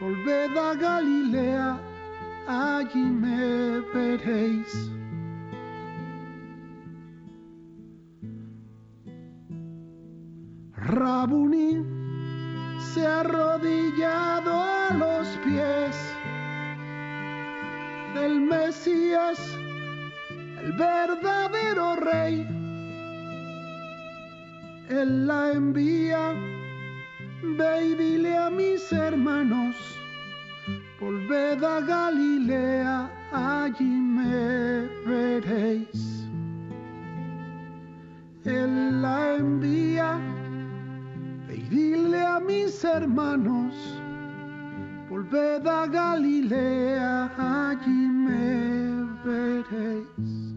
[0.00, 1.78] volved a Galilea,
[2.46, 4.90] allí me veréis.
[10.84, 11.82] Rabuni
[12.78, 15.96] se ha arrodillado a los pies
[18.14, 19.38] del Mesías,
[20.62, 22.46] el verdadero rey.
[24.90, 26.34] Él la envía,
[27.42, 29.76] ve y dile a mis hermanos,
[31.00, 36.28] volved a Galilea, allí me veréis.
[38.44, 40.20] Él la envía,
[41.74, 43.74] dile a mis hermanos,
[45.10, 50.54] volved a Galilea, allí me veréis.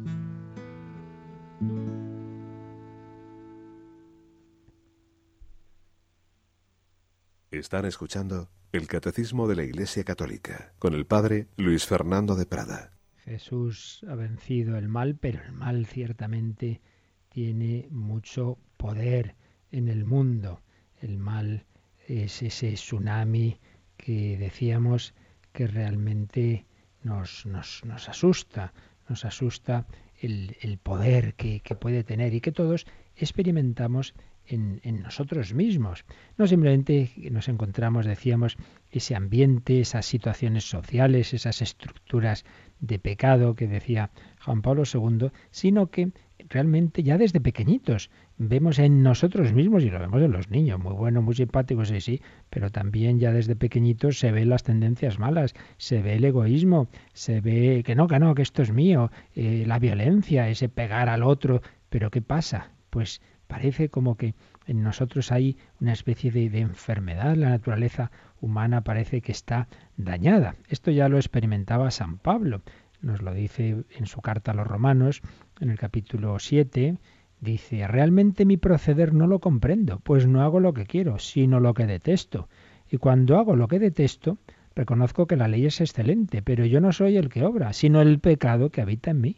[7.50, 12.92] Están escuchando el Catecismo de la Iglesia Católica con el Padre Luis Fernando de Prada.
[13.24, 16.82] Jesús ha vencido el mal, pero el mal ciertamente
[17.30, 19.36] tiene mucho poder
[19.72, 20.62] en el mundo.
[21.02, 21.66] El mal
[22.08, 23.58] es ese tsunami
[23.98, 25.14] que decíamos
[25.52, 26.66] que realmente
[27.04, 28.74] nos, nos, nos asusta,
[29.10, 29.86] nos asusta
[30.20, 34.14] el, el poder que, que, puede tener y que todos experimentamos
[34.46, 36.06] en, en, nosotros mismos.
[36.38, 38.58] No simplemente nos encontramos, decíamos,
[38.92, 42.46] ese ambiente, esas situaciones sociales, esas estructuras
[42.80, 44.12] de pecado que decía
[44.44, 46.12] Juan Pablo II, sino que
[46.50, 50.94] realmente ya desde pequeñitos vemos en nosotros mismos y lo vemos en los niños, muy
[50.94, 55.56] bueno, muy simpáticos, sí, sí, pero también ya desde pequeñitos se ven las tendencias malas,
[55.78, 59.63] se ve el egoísmo, se ve que no, que no, que esto es mío, eh,
[59.66, 62.72] la violencia, ese pegar al otro, pero ¿qué pasa?
[62.90, 64.36] Pues parece como que
[64.68, 70.56] en nosotros hay una especie de, enfermedad, la naturaleza humana parece que está dañada.
[70.70, 72.62] Esto ya lo experimentaba San Pablo,
[73.02, 75.22] nos lo dice en su carta a los romanos,
[75.62, 76.98] en el capítulo 7,
[77.40, 81.74] dice, realmente mi proceder no lo comprendo, pues no hago lo que quiero, sino lo
[81.74, 82.50] que detesto.
[82.90, 84.38] Y cuando hago lo que detesto,
[84.76, 88.20] reconozco que la ley es excelente, pero yo no soy el que obra, sino el
[88.20, 89.38] pecado que habita en mí.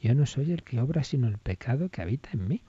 [0.00, 2.62] Yo no soy el que obra, sino el pecado que habita en mí.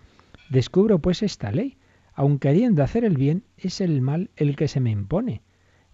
[0.50, 1.78] Descubro pues esta ley.
[2.14, 5.42] Aun queriendo hacer el bien, es el mal el que se me impone.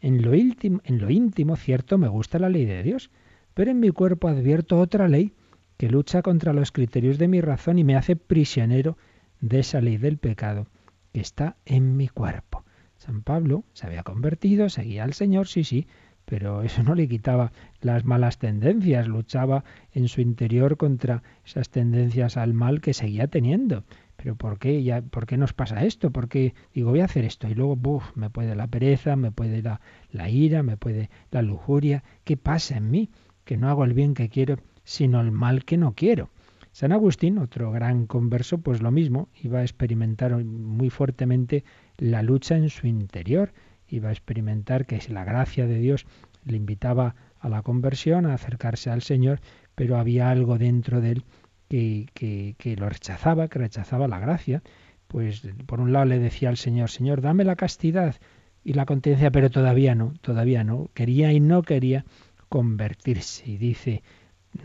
[0.01, 3.11] En lo, íntimo, en lo íntimo, cierto, me gusta la ley de Dios,
[3.53, 5.33] pero en mi cuerpo advierto otra ley
[5.77, 8.97] que lucha contra los criterios de mi razón y me hace prisionero
[9.39, 10.67] de esa ley del pecado
[11.13, 12.63] que está en mi cuerpo.
[12.97, 15.87] San Pablo se había convertido, seguía al Señor, sí, sí,
[16.25, 17.51] pero eso no le quitaba
[17.81, 19.63] las malas tendencias, luchaba
[19.93, 23.83] en su interior contra esas tendencias al mal que seguía teniendo.
[24.21, 26.11] Pero ¿por qué, ya, ¿por qué nos pasa esto?
[26.11, 29.79] Porque digo, voy a hacer esto y luego, me puede la pereza, me puede la,
[30.11, 32.03] la ira, me puede la lujuria.
[32.25, 33.09] ¿Qué pasa en mí?
[33.45, 34.57] Que no hago el bien que quiero
[34.89, 36.29] sino el mal que no quiero.
[36.71, 41.63] San Agustín, otro gran converso, pues lo mismo, iba a experimentar muy fuertemente
[41.97, 43.53] la lucha en su interior,
[43.87, 46.07] iba a experimentar que la gracia de Dios
[46.43, 49.41] le invitaba a la conversión, a acercarse al Señor,
[49.75, 51.23] pero había algo dentro de él
[51.69, 54.61] que, que, que lo rechazaba, que rechazaba la gracia.
[55.07, 58.15] Pues por un lado le decía al Señor, Señor, dame la castidad,
[58.63, 60.89] y la continencia, pero todavía no, todavía no.
[60.93, 62.05] Quería y no quería
[62.49, 63.49] convertirse.
[63.49, 64.03] Y dice,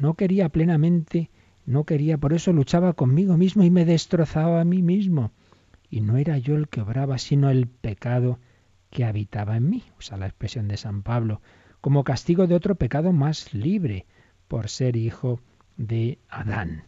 [0.01, 1.31] no quería plenamente,
[1.67, 5.33] no quería, por eso luchaba conmigo mismo y me destrozaba a mí mismo.
[5.91, 8.39] Y no era yo el que obraba, sino el pecado
[8.91, 11.41] que habitaba en mí, usa la expresión de San Pablo,
[11.81, 14.07] como castigo de otro pecado más libre,
[14.49, 15.41] por ser hijo
[15.77, 16.85] de Adán.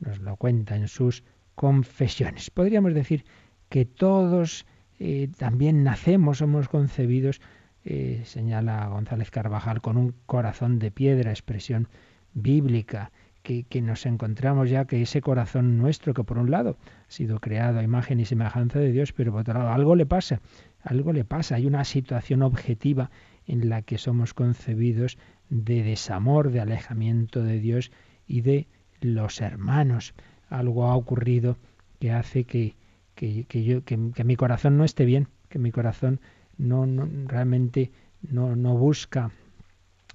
[0.00, 1.24] Nos lo cuenta en sus
[1.54, 2.50] confesiones.
[2.50, 3.24] Podríamos decir
[3.68, 4.66] que todos
[4.98, 7.40] eh, también nacemos, somos concebidos,
[7.84, 11.88] eh, señala González Carvajal, con un corazón de piedra, expresión
[12.34, 16.76] bíblica, que, que, nos encontramos ya que ese corazón nuestro, que por un lado
[17.08, 20.06] ha sido creado a imagen y semejanza de Dios, pero por otro lado algo le
[20.06, 20.40] pasa,
[20.82, 23.10] algo le pasa, hay una situación objetiva
[23.46, 25.18] en la que somos concebidos
[25.48, 27.90] de desamor, de alejamiento de Dios
[28.26, 28.68] y de
[29.00, 30.14] los hermanos.
[30.48, 31.56] Algo ha ocurrido
[32.00, 32.74] que hace que,
[33.14, 36.20] que, yo, que, mi corazón no esté bien, que mi corazón
[36.56, 37.90] no, no realmente
[38.22, 39.30] no, no, busca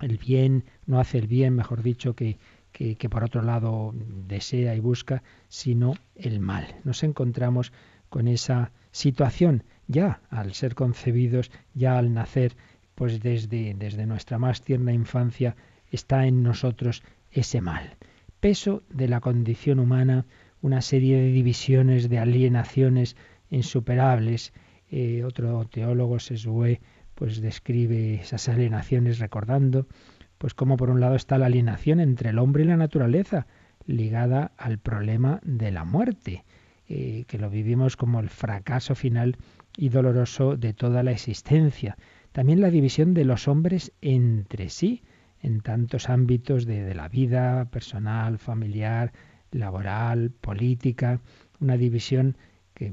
[0.01, 2.37] el bien, no hace el bien, mejor dicho, que,
[2.71, 3.93] que, que, por otro lado
[4.27, 6.75] desea y busca, sino el mal.
[6.83, 7.71] Nos encontramos
[8.09, 12.55] con esa situación ya al ser concebidos, ya al nacer,
[12.95, 15.55] pues desde, desde nuestra más tierna infancia
[15.91, 17.95] está en nosotros ese mal.
[18.43, 20.25] Peso de la condición humana
[20.61, 23.15] una serie de divisiones, de alienaciones
[23.49, 24.51] insuperables.
[24.91, 26.81] Eh, otro teólogo, Sesue,
[27.15, 29.87] pues describe esas alienaciones recordando
[30.37, 33.47] pues como por un lado está la alienación entre el hombre y la naturaleza,
[33.85, 36.43] ligada al problema de la muerte,
[36.89, 39.37] eh, que lo vivimos como el fracaso final
[39.77, 41.95] y doloroso de toda la existencia.
[42.33, 45.01] También la división de los hombres entre sí,
[45.43, 49.11] en tantos ámbitos de, de la vida personal, familiar,
[49.51, 51.21] laboral, política,
[51.59, 52.37] una división
[52.73, 52.91] que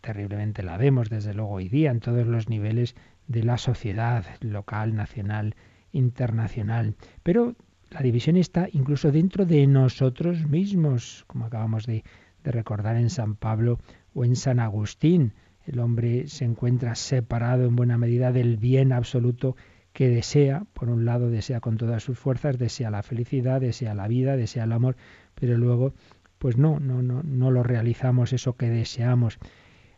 [0.00, 2.96] terriblemente la vemos desde luego hoy día en todos los niveles
[3.28, 5.54] de la sociedad, local, nacional,
[5.92, 6.96] internacional.
[7.22, 7.54] Pero
[7.90, 12.02] la división está incluso dentro de nosotros mismos, como acabamos de,
[12.42, 13.78] de recordar en San Pablo
[14.14, 15.32] o en San Agustín.
[15.64, 19.56] El hombre se encuentra separado en buena medida del bien absoluto
[19.94, 24.08] que desea, por un lado desea con todas sus fuerzas, desea la felicidad, desea la
[24.08, 24.96] vida, desea el amor,
[25.36, 25.94] pero luego
[26.38, 29.38] pues no, no, no, no lo realizamos eso que deseamos.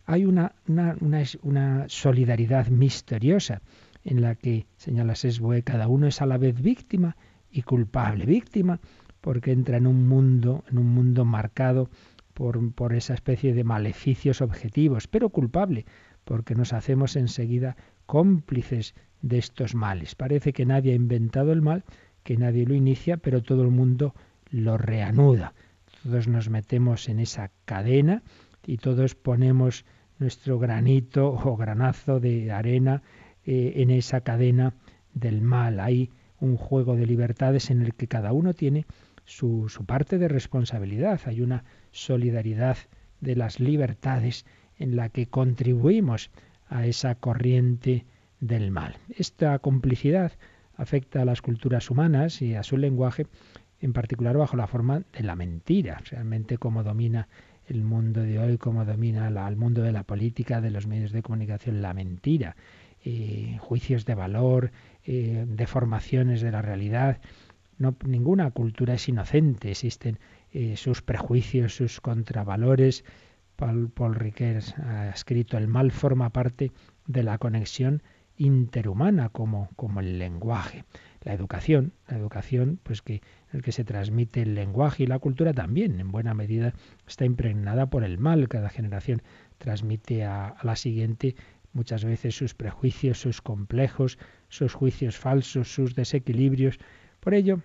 [0.05, 0.95] Hay una, una,
[1.43, 3.63] una, solidaridad misteriosa
[4.05, 7.17] en la que, señala Sesbue, cada uno es a la vez víctima
[7.51, 8.27] y culpable.
[8.27, 8.81] Víctima
[9.23, 11.89] porque entra en un mundo, en un mundo marcado
[12.35, 15.87] por, por esa especie de maleficios objetivos, pero culpable
[16.25, 20.15] porque nos hacemos enseguida cómplices de estos males.
[20.15, 21.85] Parece que nadie ha inventado el mal,
[22.23, 24.15] que nadie lo inicia, pero todo el mundo
[24.51, 25.55] lo reanuda.
[26.03, 28.23] Todos nos metemos en esa cadena
[28.67, 29.85] y todos ponemos
[30.19, 33.03] nuestro granito o granazo de arena
[33.45, 34.75] eh, en esa cadena
[35.15, 35.81] del mal.
[35.81, 36.11] Hay
[36.41, 38.87] un juego de libertades en el que cada uno tiene
[39.25, 41.21] su, su parte de responsabilidad.
[41.27, 42.77] Hay una solidaridad
[43.21, 44.45] de las libertades
[44.79, 46.31] en la que contribuimos
[46.69, 48.05] a esa corriente
[48.41, 48.97] del mal.
[49.17, 50.33] Esta complicidad
[50.77, 53.27] afecta a las culturas humanas y a su lenguaje,
[53.81, 57.29] en particular bajo la forma de la mentira, realmente cómo domina
[57.67, 61.23] el mundo de hoy, cómo domina el mundo de la política, de los medios de
[61.23, 62.57] comunicación, la mentira,
[63.05, 64.71] eh, juicios de valor,
[65.05, 67.21] eh, deformaciones de la realidad.
[67.79, 70.19] No, ninguna cultura es inocente, existen
[70.53, 73.05] eh, sus prejuicios, sus contravalores.
[73.57, 76.73] Paul, Paul Riquet ha escrito, el mal forma parte
[77.07, 78.03] de la conexión
[78.37, 80.85] interhumana como, como el lenguaje.
[81.23, 83.21] La educación, la educación, pues que
[83.53, 86.75] el que se transmite el lenguaje y la cultura también, en buena medida,
[87.07, 88.49] está impregnada por el mal.
[88.49, 89.23] Cada generación
[89.59, 91.35] transmite a, la siguiente
[91.73, 94.19] muchas veces sus prejuicios, sus complejos,
[94.49, 96.79] sus juicios falsos, sus desequilibrios.
[97.21, 97.61] Por ello,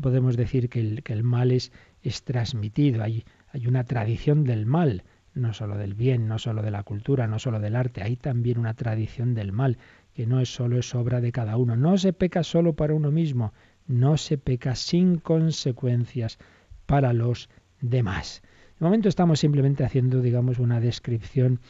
[0.00, 1.72] podemos decir que el, que el mal es,
[2.02, 3.02] es transmitido.
[3.02, 5.02] Hay, hay una tradición del mal
[5.36, 8.58] no solo del bien, no solo de la cultura, no solo del arte, hay también
[8.58, 9.78] una tradición del mal,
[10.14, 11.76] que no es solo es obra de cada uno.
[11.76, 13.52] No se peca solo para uno mismo,
[13.86, 16.38] no se peca sin consecuencias
[16.86, 18.42] para los demás.
[18.78, 21.60] De momento estamos simplemente haciendo, digamos, una descripción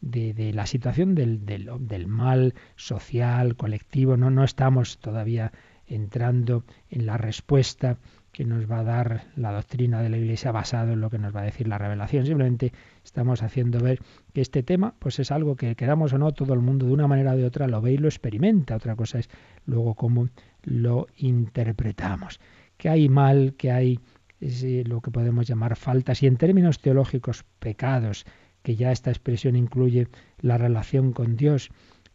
[0.00, 4.16] de, la situación del, del, del, mal social, colectivo.
[4.16, 5.52] No, no estamos todavía
[5.86, 7.98] entrando en la respuesta
[8.36, 11.34] que nos va a dar la doctrina de la Iglesia basado en lo que nos
[11.34, 12.26] va a decir la revelación.
[12.26, 12.70] Simplemente
[13.02, 14.00] estamos haciendo ver
[14.34, 17.06] que este tema pues es algo que queramos o no todo el mundo de una
[17.06, 18.76] manera o de otra lo ve y lo experimenta.
[18.76, 19.30] Otra cosa es
[19.64, 20.28] luego cómo
[20.64, 22.38] lo interpretamos.
[22.76, 24.00] Que hay mal, que hay
[24.42, 28.26] eh, lo que podemos llamar faltas y en términos teológicos pecados,
[28.62, 30.08] que ya esta expresión incluye
[30.42, 31.70] la relación con Dios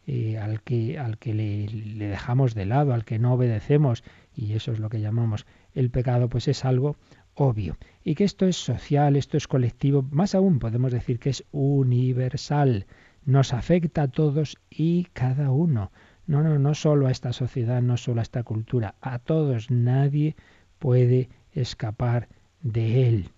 [0.06, 4.04] eh, al que, al que le, le dejamos de lado, al que no obedecemos,
[4.36, 6.96] y eso es lo que llamamos el pecado, pues es algo
[7.34, 7.76] obvio.
[8.04, 12.86] Y que esto es social, esto es colectivo, más aún podemos decir que es universal,
[13.24, 15.92] nos afecta a todos y cada uno.
[16.26, 19.70] No, no, no solo a esta sociedad, no solo a esta cultura, a todos.
[19.70, 20.36] Nadie
[20.78, 22.28] puede escapar
[22.62, 23.28] de él.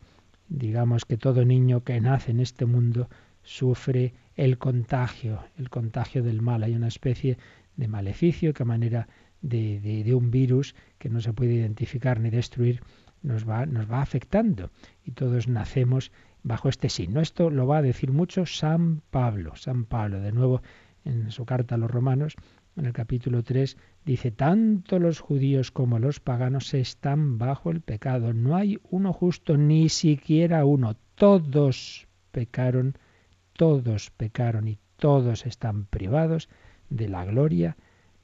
[0.48, 3.08] Digamos que todo niño que nace en este mundo
[3.42, 6.62] sufre el contagio, el contagio del mal.
[6.62, 7.38] Hay una especie
[7.76, 9.08] de maleficio que a manera
[9.44, 12.82] de, un virus que no se puede identificar ni destruir
[13.22, 14.70] nos va, nos va afectando
[15.04, 17.20] y todos nacemos bajo este signo.
[17.20, 19.56] Esto lo va a decir mucho San Pablo.
[19.56, 20.62] San Pablo, de nuevo,
[21.04, 22.36] en su carta a los romanos,
[22.76, 28.32] en el capítulo 3, dice, tanto los judíos como los paganos están bajo el pecado.
[28.32, 30.96] No hay uno justo, ni siquiera uno.
[31.14, 32.96] Todos pecaron,
[33.52, 36.48] todos pecaron y todos están privados
[36.90, 37.76] de la gloria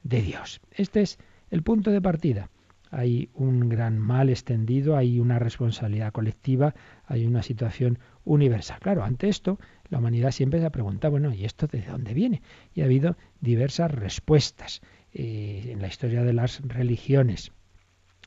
[0.03, 0.61] de Dios.
[0.71, 2.49] Este es el punto de partida.
[2.89, 6.75] Hay un gran mal extendido, hay una responsabilidad colectiva,
[7.05, 8.79] hay una situación universal.
[8.81, 12.41] Claro, ante esto, la humanidad siempre se ha preguntado, bueno, ¿y esto de dónde viene?
[12.73, 14.81] Y ha habido diversas respuestas
[15.13, 17.53] eh, en la historia de las religiones.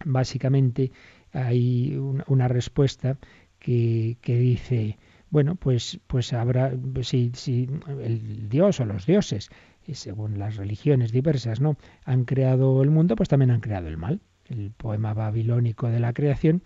[0.04, 0.92] Básicamente
[1.32, 3.18] hay una, respuesta
[3.58, 4.98] que, dice,
[5.30, 6.72] bueno, pues, pues habrá,
[7.02, 7.68] si, si
[8.02, 9.50] el Dios o los dioses,
[9.86, 11.76] y según las religiones diversas, ¿no?
[12.04, 14.20] Han creado el mundo, pues también han creado el mal.
[14.48, 16.62] El poema babilónico de la creación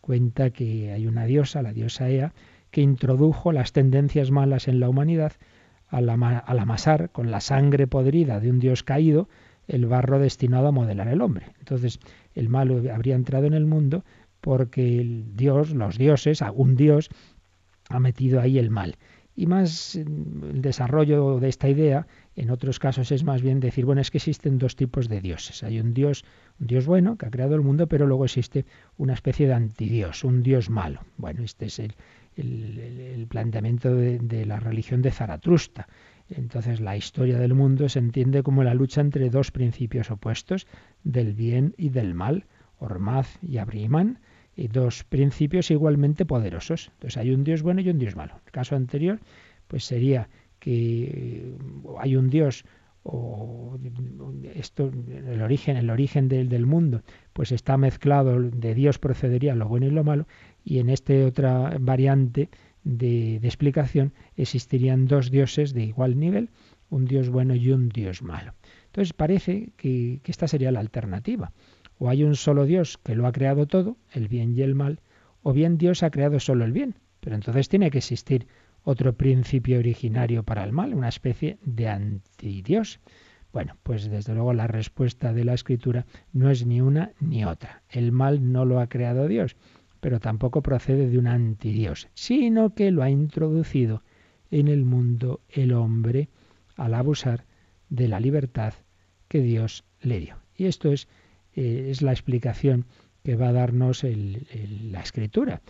[0.00, 2.32] cuenta que hay una diosa, la diosa Ea,
[2.70, 5.32] que introdujo las tendencias malas en la humanidad
[5.88, 9.28] al, amasar con la sangre podrida de un dios caído
[9.66, 11.46] el barro destinado a modelar el hombre.
[11.58, 12.00] Entonces,
[12.34, 14.04] el malo habría entrado en el mundo
[14.40, 17.10] porque el dios, los dioses, algún dios,
[17.88, 18.96] ha metido ahí el mal.
[19.36, 22.06] Y más el desarrollo de esta idea,
[22.36, 25.62] en otros casos es más bien decir, bueno, es que existen dos tipos de dioses.
[25.62, 26.24] Hay un dios,
[26.60, 28.64] un dios bueno que ha creado el mundo, pero luego existe
[28.96, 31.00] una especie de antidios, un dios malo.
[31.16, 31.94] Bueno, este es el,
[32.36, 35.88] el, planteamiento de, la religión de Zaratrusta.
[36.28, 40.66] Entonces la historia del mundo se entiende como la lucha entre dos principios opuestos,
[41.02, 42.46] del bien y del mal,
[42.78, 44.20] Ormaz y Abrimán,
[44.56, 46.90] y dos principios igualmente poderosos.
[46.94, 48.40] Entonces hay un Dios bueno y un Dios malo.
[48.46, 49.20] El caso anterior,
[49.66, 50.28] pues sería
[50.60, 51.54] que
[51.98, 52.64] hay un Dios
[53.02, 53.78] o
[54.54, 57.02] esto el origen el origen del, del mundo
[57.32, 60.26] pues está mezclado de Dios procedería lo bueno y lo malo
[60.64, 62.50] y en esta otra variante
[62.84, 66.50] de, explicación existirían dos dioses de igual nivel,
[66.88, 68.54] un dios bueno y un dios malo.
[68.86, 71.52] Entonces parece que, que esta sería la alternativa.
[71.98, 75.00] O hay un solo Dios que lo ha creado todo, el bien y el mal,
[75.42, 76.94] o bien Dios ha creado solo el bien.
[77.20, 78.46] Pero entonces tiene que existir
[78.82, 83.00] otro principio originario para el mal, una especie de antidios.
[83.52, 87.82] Bueno, pues desde luego la respuesta de la escritura no es ni una ni otra.
[87.88, 89.56] El mal no lo ha creado Dios,
[90.00, 94.02] pero tampoco procede de un antidios, sino que lo ha introducido
[94.50, 96.28] en el mundo el hombre
[96.76, 97.44] al abusar
[97.88, 98.74] de la libertad
[99.28, 100.36] que Dios le dio.
[100.56, 101.08] Y esto es,
[101.54, 102.86] eh, es la explicación
[103.22, 105.60] que va a darnos la escritura.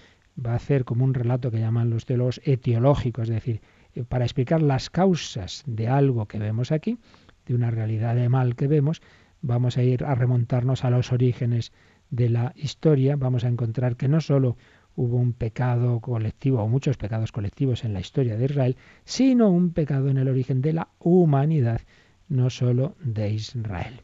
[0.45, 3.61] Va a hacer como un relato que llaman los teólogos etiológicos, es decir,
[3.95, 6.99] eh, para explicar las causas de algo que vemos aquí,
[7.47, 9.03] de una realidad de mal que vemos,
[9.43, 11.72] vamos a ir a remontarnos a los orígenes
[12.11, 14.57] de la historia, vamos a encontrar que no solo
[14.97, 19.72] hubo un pecado colectivo o muchos pecados colectivos en la historia de Israel, sino un
[19.72, 21.80] pecado en el origen de la humanidad,
[22.28, 24.03] no solo de Israel.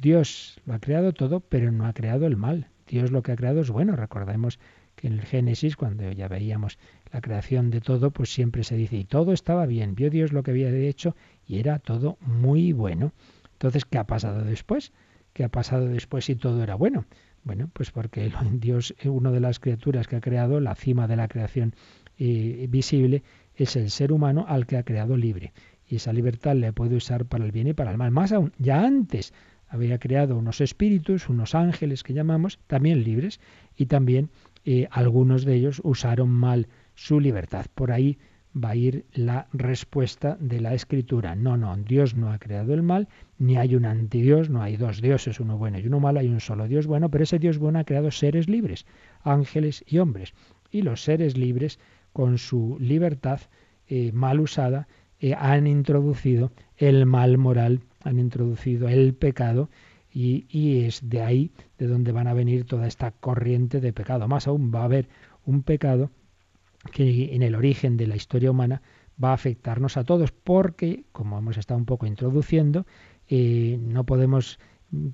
[0.00, 2.68] Dios lo ha creado todo, pero no ha creado el mal.
[2.86, 3.96] Dios lo que ha creado es bueno.
[3.96, 4.58] Recordemos
[5.00, 6.78] que en el Génesis, cuando ya veíamos
[7.10, 10.42] la creación de todo, pues siempre se dice, y todo estaba bien, vio Dios lo
[10.42, 13.12] que había hecho y era todo muy bueno.
[13.52, 14.92] Entonces, ¿qué ha pasado después?
[15.32, 17.06] ¿Qué ha pasado después si todo era bueno?
[17.44, 21.28] Bueno, pues porque Dios, una de las criaturas que ha creado, la cima de la
[21.28, 21.74] creación
[22.18, 23.22] eh, visible,
[23.54, 25.54] es el ser humano al que ha creado libre.
[25.88, 28.10] Y esa libertad le puede usar para el bien y para el mal.
[28.10, 29.32] Más aún, ya antes
[29.66, 33.40] había creado unos espíritus, unos ángeles que llamamos, también libres,
[33.76, 34.28] y también
[34.90, 37.66] algunos de ellos usaron mal su libertad.
[37.74, 38.18] Por ahí
[38.54, 41.34] va a ir la respuesta de la escritura.
[41.34, 43.08] No, no, Dios no ha creado el mal,
[43.38, 46.40] ni hay un antidios, no hay dos dioses, uno bueno y uno malo, hay un
[46.40, 48.86] solo Dios bueno, pero ese Dios bueno ha creado seres libres,
[49.22, 50.34] ángeles y hombres.
[50.70, 51.78] Y los seres libres,
[52.12, 53.40] con su libertad
[53.88, 54.88] eh, mal usada,
[55.20, 59.68] eh, han introducido el mal moral, han introducido el pecado,
[60.12, 64.26] y, es de ahí de donde van a venir toda esta corriente de pecado.
[64.28, 65.08] Más aún va a haber
[65.44, 66.10] un pecado
[66.92, 68.82] que en el origen de la historia humana
[69.22, 72.86] va a afectarnos a todos, porque, como hemos estado un poco introduciendo,
[73.28, 74.58] eh, no podemos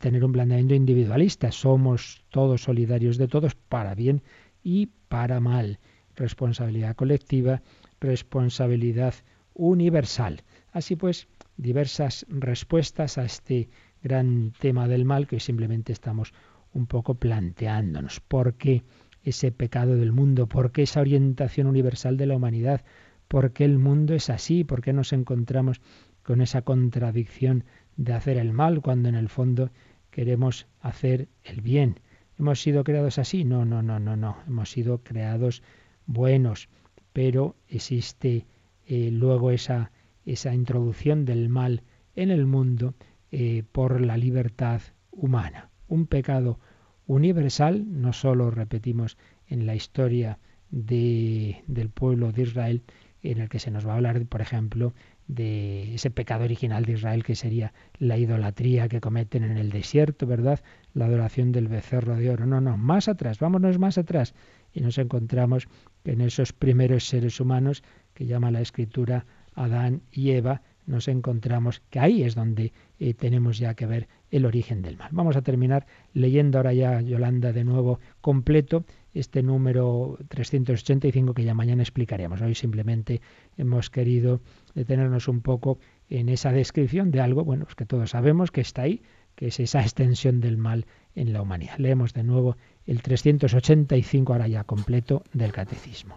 [0.00, 4.22] tener un planteamiento individualista, somos todos solidarios de todos para bien
[4.62, 5.80] y para mal.
[6.14, 7.62] Responsabilidad colectiva,
[8.00, 9.14] responsabilidad
[9.54, 10.42] universal.
[10.72, 13.68] Así pues, diversas respuestas a este
[14.06, 16.32] gran tema del mal que simplemente estamos
[16.72, 18.20] un poco planteándonos.
[18.20, 18.84] ¿Por qué
[19.24, 20.46] ese pecado del mundo?
[20.46, 22.84] ¿Por qué esa orientación universal de la humanidad?
[23.26, 24.62] ¿Por qué el mundo es así?
[24.62, 25.80] ¿Por qué nos encontramos
[26.22, 27.64] con esa contradicción
[27.96, 29.70] de hacer el mal cuando en el fondo
[30.12, 31.98] queremos hacer el bien?
[32.38, 33.44] ¿Hemos sido creados así?
[33.44, 34.36] No, no, no, no, no.
[34.46, 35.64] Hemos sido creados
[36.06, 36.68] buenos,
[37.12, 38.46] pero existe
[38.86, 39.90] eh, luego esa,
[40.24, 41.82] esa introducción del mal
[42.14, 42.94] en el mundo
[43.32, 45.70] eh, por la libertad humana.
[45.88, 46.58] Un pecado
[47.06, 49.16] universal, no solo repetimos
[49.48, 50.38] en la historia
[50.70, 52.82] de, del pueblo de Israel,
[53.22, 54.94] en el que se nos va a hablar, por ejemplo,
[55.28, 60.26] de ese pecado original de Israel que sería la idolatría que cometen en el desierto,
[60.26, 60.60] ¿verdad?
[60.94, 62.46] La adoración del becerro de oro.
[62.46, 64.34] No, no, más atrás, vámonos más atrás.
[64.72, 65.68] Y nos encontramos
[66.04, 67.82] en esos primeros seres humanos
[68.14, 73.58] que llama la escritura Adán y Eva, nos encontramos que ahí es donde eh, tenemos
[73.58, 75.10] ya que ver el origen del mal.
[75.12, 78.84] Vamos a terminar leyendo ahora ya, Yolanda, de nuevo completo
[79.14, 82.40] este número 385 que ya mañana explicaremos.
[82.42, 83.20] Hoy simplemente
[83.56, 84.40] hemos querido
[84.74, 85.78] detenernos un poco
[86.10, 89.02] en esa descripción de algo, bueno, que todos sabemos que está ahí,
[89.34, 91.78] que es esa extensión del mal en la humanidad.
[91.78, 92.56] Leemos de nuevo
[92.86, 96.16] el 385 ahora ya completo del catecismo.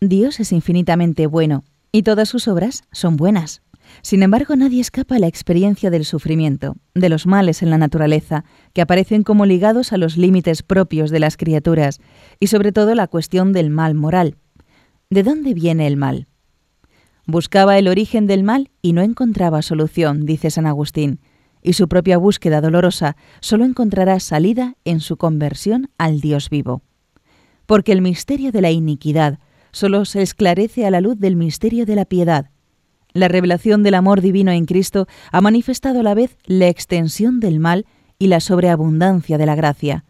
[0.00, 1.62] Dios es infinitamente bueno
[1.92, 3.62] y todas sus obras son buenas.
[4.00, 8.44] Sin embargo, nadie escapa a la experiencia del sufrimiento, de los males en la naturaleza,
[8.72, 12.00] que aparecen como ligados a los límites propios de las criaturas,
[12.40, 14.36] y sobre todo la cuestión del mal moral.
[15.10, 16.26] ¿De dónde viene el mal?
[17.26, 21.20] Buscaba el origen del mal y no encontraba solución, dice San Agustín,
[21.62, 26.82] y su propia búsqueda dolorosa solo encontrará salida en su conversión al Dios vivo.
[27.66, 29.38] Porque el misterio de la iniquidad,
[29.72, 32.50] solo se esclarece a la luz del misterio de la piedad.
[33.14, 37.60] La revelación del amor divino en Cristo ha manifestado a la vez la extensión del
[37.60, 37.86] mal
[38.18, 40.04] y la sobreabundancia de la gracia.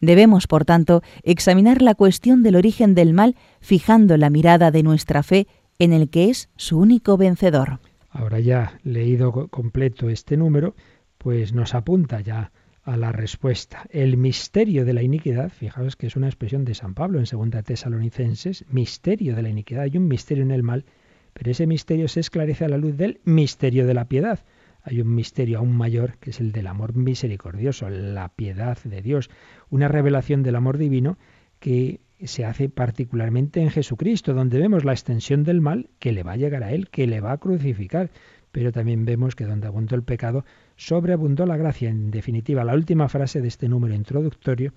[0.00, 5.22] Debemos, por tanto, examinar la cuestión del origen del mal fijando la mirada de nuestra
[5.22, 5.46] fe
[5.78, 7.80] en el que es su único vencedor.
[8.10, 10.74] Ahora ya leído completo este número,
[11.18, 12.52] pues nos apunta ya
[12.84, 13.86] a la respuesta.
[13.90, 17.64] El misterio de la iniquidad, fijaos que es una expresión de San Pablo en 2
[17.64, 20.84] Tesalonicenses, misterio de la iniquidad, hay un misterio en el mal,
[21.32, 24.40] pero ese misterio se esclarece a la luz del misterio de la piedad.
[24.82, 29.30] Hay un misterio aún mayor que es el del amor misericordioso, la piedad de Dios,
[29.70, 31.18] una revelación del amor divino
[31.60, 36.32] que se hace particularmente en Jesucristo, donde vemos la extensión del mal que le va
[36.32, 38.10] a llegar a Él, que le va a crucificar,
[38.50, 40.44] pero también vemos que donde abundó el pecado,
[40.86, 41.90] sobreabundó la gracia.
[41.90, 44.72] En definitiva, la última frase de este número introductorio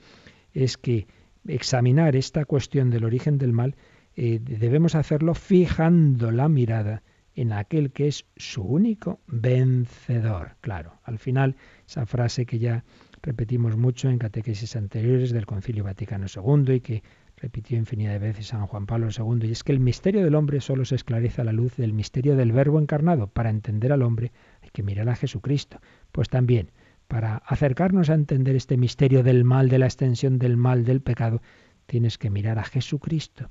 [0.54, 1.08] es que
[1.48, 3.76] examinar esta cuestión del origen del mal
[4.16, 7.04] eh, debemos hacerlo fijando la mirada
[7.36, 10.56] en aquel que es su único vencedor.
[10.62, 12.86] Claro, al final, esa frase que ya
[13.22, 17.04] repetimos mucho en catequesis anteriores del Concilio Vaticano II y que
[17.38, 20.62] repitió infinidad de veces San Juan Pablo II, y es que el misterio del hombre
[20.62, 23.28] solo se esclarece a la luz del misterio del Verbo encarnado.
[23.28, 24.32] Para entender al hombre
[24.62, 25.80] hay que mirar a Jesucristo.
[26.16, 26.72] Pues también,
[27.10, 31.42] para acercarnos a entender este misterio del mal, de la extensión del mal, del pecado,
[31.88, 33.50] tienes que mirar a Jesucristo,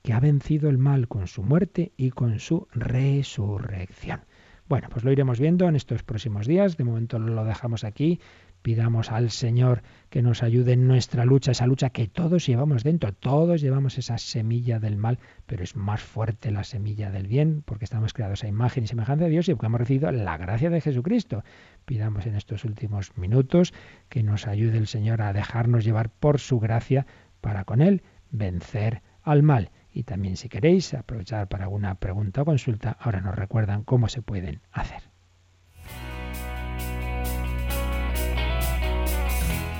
[0.00, 4.22] que ha vencido el mal con su muerte y con su resurrección.
[4.66, 6.78] Bueno, pues lo iremos viendo en estos próximos días.
[6.78, 8.18] De momento lo dejamos aquí.
[8.66, 13.12] Pidamos al Señor que nos ayude en nuestra lucha, esa lucha que todos llevamos dentro,
[13.12, 17.84] todos llevamos esa semilla del mal, pero es más fuerte la semilla del bien, porque
[17.84, 20.80] estamos creados a imagen y semejanza de Dios y porque hemos recibido la gracia de
[20.80, 21.44] Jesucristo.
[21.84, 23.72] Pidamos en estos últimos minutos
[24.08, 27.06] que nos ayude el Señor a dejarnos llevar por su gracia
[27.40, 28.02] para con Él
[28.32, 29.70] vencer al mal.
[29.92, 34.22] Y también si queréis aprovechar para alguna pregunta o consulta, ahora nos recuerdan cómo se
[34.22, 35.15] pueden hacer.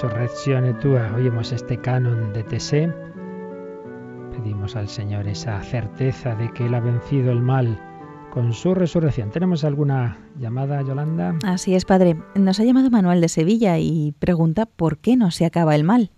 [0.00, 1.12] Resurrección tua.
[1.16, 2.88] Oímos este canon de Tessé.
[4.30, 7.76] Pedimos al Señor esa certeza de que Él ha vencido el mal
[8.30, 9.32] con su resurrección.
[9.32, 11.36] ¿Tenemos alguna llamada, Yolanda?
[11.42, 12.16] Así es, padre.
[12.36, 16.12] Nos ha llamado Manuel de Sevilla y pregunta por qué no se acaba el mal.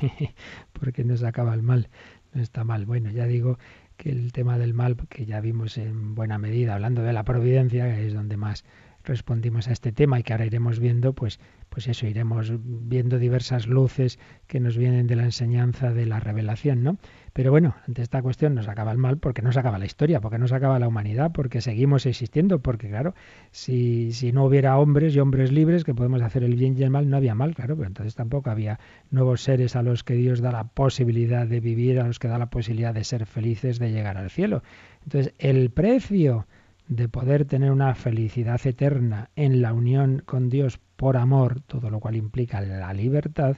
[0.72, 1.90] ¿Por qué no se acaba el mal?
[2.32, 2.84] No está mal.
[2.84, 3.60] Bueno, ya digo
[3.96, 7.96] que el tema del mal, que ya vimos en buena medida, hablando de la providencia,
[7.96, 8.64] es donde más
[9.04, 11.38] respondimos a este tema y que ahora iremos viendo, pues,
[11.68, 16.82] pues eso, iremos viendo diversas luces que nos vienen de la enseñanza de la revelación,
[16.82, 16.98] ¿no?
[17.32, 20.20] Pero bueno, ante esta cuestión nos acaba el mal porque no se acaba la historia,
[20.20, 23.14] porque no se acaba la humanidad, porque seguimos existiendo, porque claro,
[23.50, 26.90] si, si no hubiera hombres y hombres libres que podemos hacer el bien y el
[26.90, 28.78] mal, no había mal, claro, pero entonces tampoco había
[29.10, 32.38] nuevos seres a los que Dios da la posibilidad de vivir, a los que da
[32.38, 34.62] la posibilidad de ser felices, de llegar al cielo.
[35.02, 36.46] Entonces, el precio
[36.88, 42.00] de poder tener una felicidad eterna en la unión con Dios por amor, todo lo
[42.00, 43.56] cual implica la libertad,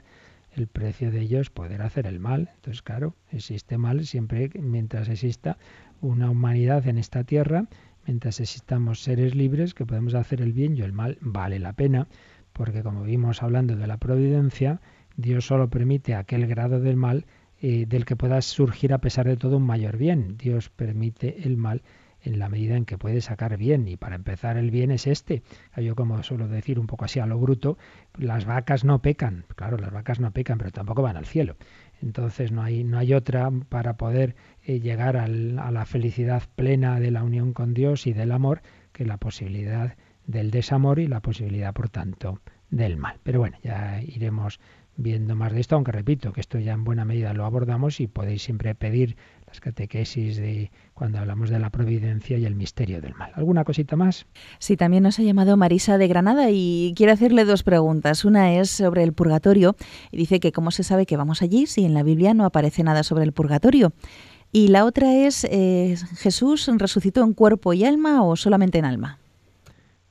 [0.57, 2.49] el precio de ello es poder hacer el mal.
[2.55, 5.57] Entonces, claro, existe mal siempre mientras exista
[6.01, 7.67] una humanidad en esta tierra,
[8.05, 12.07] mientras existamos seres libres que podemos hacer el bien y el mal vale la pena,
[12.53, 14.81] porque como vimos hablando de la providencia,
[15.15, 17.25] Dios solo permite aquel grado del mal
[17.59, 20.37] eh, del que pueda surgir a pesar de todo un mayor bien.
[20.37, 21.81] Dios permite el mal
[22.27, 23.87] en la medida en que puede sacar bien.
[23.87, 25.43] Y para empezar, el bien es este.
[25.75, 27.77] Yo, como suelo decir un poco así a lo bruto,
[28.17, 29.45] las vacas no pecan.
[29.55, 31.55] Claro, las vacas no pecan, pero tampoco van al cielo.
[32.01, 36.99] Entonces no hay, no hay otra para poder eh, llegar al, a la felicidad plena
[36.99, 38.61] de la unión con Dios y del amor
[38.91, 43.19] que la posibilidad del desamor y la posibilidad, por tanto, del mal.
[43.23, 44.59] Pero bueno, ya iremos
[44.97, 48.07] viendo más de esto, aunque repito que esto ya en buena medida lo abordamos y
[48.07, 49.15] podéis siempre pedir
[49.57, 53.31] las catequesis de cuando hablamos de la providencia y el misterio del mal.
[53.35, 54.27] ¿Alguna cosita más?
[54.59, 58.23] Sí, también nos ha llamado Marisa de Granada y quiere hacerle dos preguntas.
[58.23, 59.75] Una es sobre el purgatorio
[60.11, 62.83] y dice que cómo se sabe que vamos allí si en la Biblia no aparece
[62.83, 63.93] nada sobre el purgatorio.
[64.51, 69.19] Y la otra es, eh, ¿Jesús resucitó en cuerpo y alma o solamente en alma?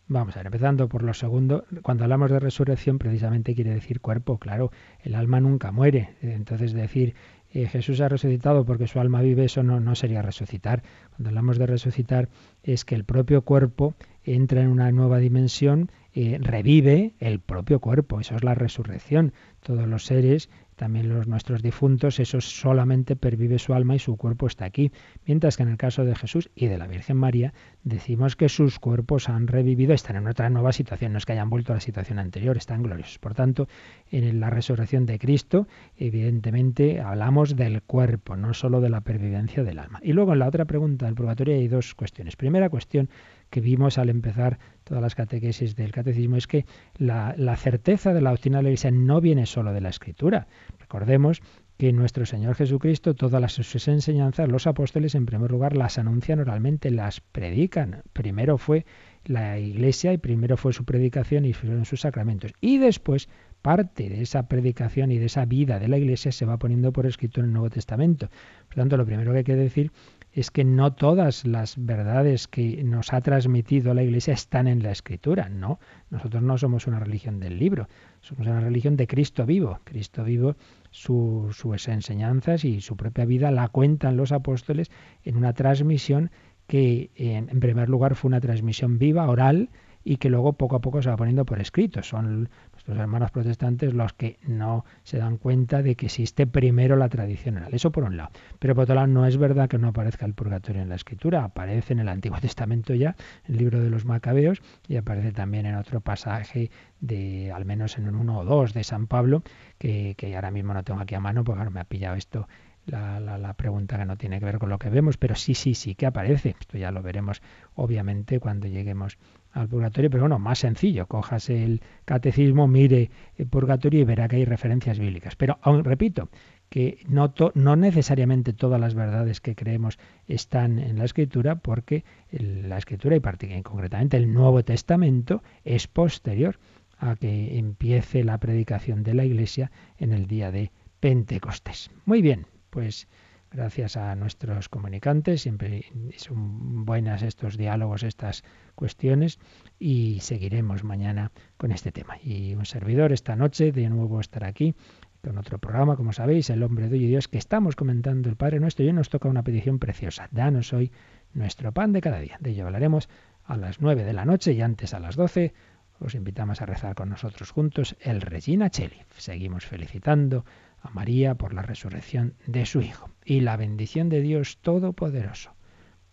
[0.08, 4.38] Vamos a ver, empezando por lo segundo, cuando hablamos de resurrección precisamente quiere decir cuerpo,
[4.38, 4.70] claro,
[5.02, 7.16] el alma nunca muere, entonces decir
[7.52, 10.82] eh, Jesús ha resucitado porque su alma vive, eso no, sería resucitar.
[11.10, 12.28] Cuando hablamos de resucitar
[12.62, 13.94] es que el propio cuerpo
[14.24, 19.32] entra en una nueva dimensión, eh, revive el propio cuerpo, eso es la resurrección.
[19.62, 24.46] Todos los seres también los nuestros difuntos, eso solamente pervive su alma y su cuerpo
[24.46, 24.92] está aquí.
[25.26, 28.78] Mientras que en el caso de Jesús y de la Virgen María, decimos que sus
[28.78, 31.80] cuerpos han revivido, están en otra nueva situación, no es que hayan vuelto a la
[31.80, 33.18] situación anterior, están gloriosos.
[33.18, 33.68] Por tanto,
[34.10, 35.66] en la resurrección de Cristo,
[35.96, 40.00] evidentemente hablamos del cuerpo, no solo de la pervivencia del alma.
[40.02, 42.36] Y luego en la otra pregunta del purgatorio hay dos cuestiones.
[42.36, 43.08] Primera cuestión,
[43.50, 46.66] que vimos al empezar todas las catequesis del catecismo es que
[46.96, 50.46] la, certeza de la doctrina de la Iglesia no viene solo de la Escritura.
[50.78, 51.40] Recordemos
[51.76, 56.40] que nuestro Señor Jesucristo, todas las, sus enseñanzas, los apóstoles en primer lugar las anuncian
[56.40, 58.02] oralmente, las predican.
[58.12, 58.86] Primero fue
[59.24, 62.52] la Iglesia y primero fue su predicación y fueron sus sacramentos.
[62.60, 63.28] Y después
[63.60, 67.04] parte de esa predicación y de esa vida de la Iglesia se va poniendo por
[67.04, 68.28] escrito en el Nuevo Testamento.
[68.68, 69.90] Por tanto, lo primero que hay que decir
[70.36, 74.90] es que no todas las verdades que nos ha transmitido la Iglesia están en la
[74.90, 75.48] Escritura.
[75.48, 75.80] No,
[76.10, 77.88] nosotros no somos una religión del libro,
[78.20, 79.80] somos una religión de Cristo vivo.
[79.84, 80.54] Cristo vivo,
[80.90, 84.90] sus enseñanzas y su propia vida la cuentan los apóstoles
[85.24, 86.30] en una transmisión
[86.66, 89.70] que en, en primer lugar fue una transmisión viva, oral,
[90.04, 92.02] y que luego poco a poco se va poniendo por escrito.
[92.02, 92.50] Son
[92.86, 97.56] los hermanos protestantes los que no se dan cuenta de que existe primero la tradición
[97.56, 97.74] oral.
[97.74, 98.30] Eso por un lado.
[98.58, 101.44] Pero por otro lado, no es verdad que no aparezca el purgatorio en la escritura.
[101.44, 103.16] Aparece en el Antiguo Testamento ya,
[103.46, 106.70] en el libro de los Macabeos, y aparece también en otro pasaje
[107.00, 109.42] de, al menos en uno o dos, de San Pablo,
[109.78, 112.46] que, que ahora mismo no tengo aquí a mano, porque me ha pillado esto
[112.86, 115.54] la, la, la, pregunta que no tiene que ver con lo que vemos, pero sí,
[115.54, 116.54] sí, sí que aparece.
[116.60, 117.42] Esto ya lo veremos
[117.74, 119.18] obviamente cuando lleguemos
[119.56, 124.36] al purgatorio, pero bueno, más sencillo, cojas el catecismo, mire el purgatorio y verá que
[124.36, 125.34] hay referencias bíblicas.
[125.34, 126.28] Pero aún repito,
[126.68, 129.98] que no, no necesariamente todas las verdades que creemos
[130.28, 136.58] están en la escritura, porque la escritura y concretamente el Nuevo Testamento es posterior
[136.98, 141.90] a que empiece la predicación de la Iglesia en el día de Pentecostés.
[142.04, 143.08] Muy bien, pues
[143.50, 145.86] gracias a nuestros comunicantes, siempre
[146.16, 148.44] son buenas estos diálogos, estas
[148.74, 149.38] cuestiones
[149.78, 152.18] y seguiremos mañana con este tema.
[152.22, 154.74] Y un servidor esta noche de nuevo estará aquí
[155.22, 158.84] con otro programa, como sabéis, El hombre de Dios, que estamos comentando el Padre Nuestro
[158.84, 160.28] y hoy nos toca una petición preciosa.
[160.30, 160.92] Danos hoy
[161.34, 162.36] nuestro pan de cada día.
[162.40, 163.08] De ello hablaremos
[163.44, 165.52] a las nueve de la noche y antes a las doce
[165.98, 169.02] os invitamos a rezar con nosotros juntos el Regina Cheli.
[169.16, 170.44] Seguimos felicitando
[170.80, 175.54] a María por la resurrección de su Hijo y la bendición de Dios Todopoderoso,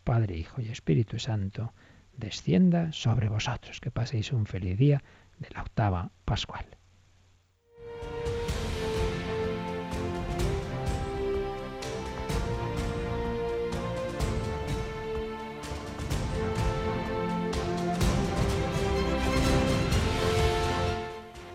[0.03, 1.73] Padre, Hijo y Espíritu Santo,
[2.17, 3.79] descienda sobre vosotros.
[3.79, 5.03] Que paséis un feliz día
[5.39, 6.65] de la octava pascual.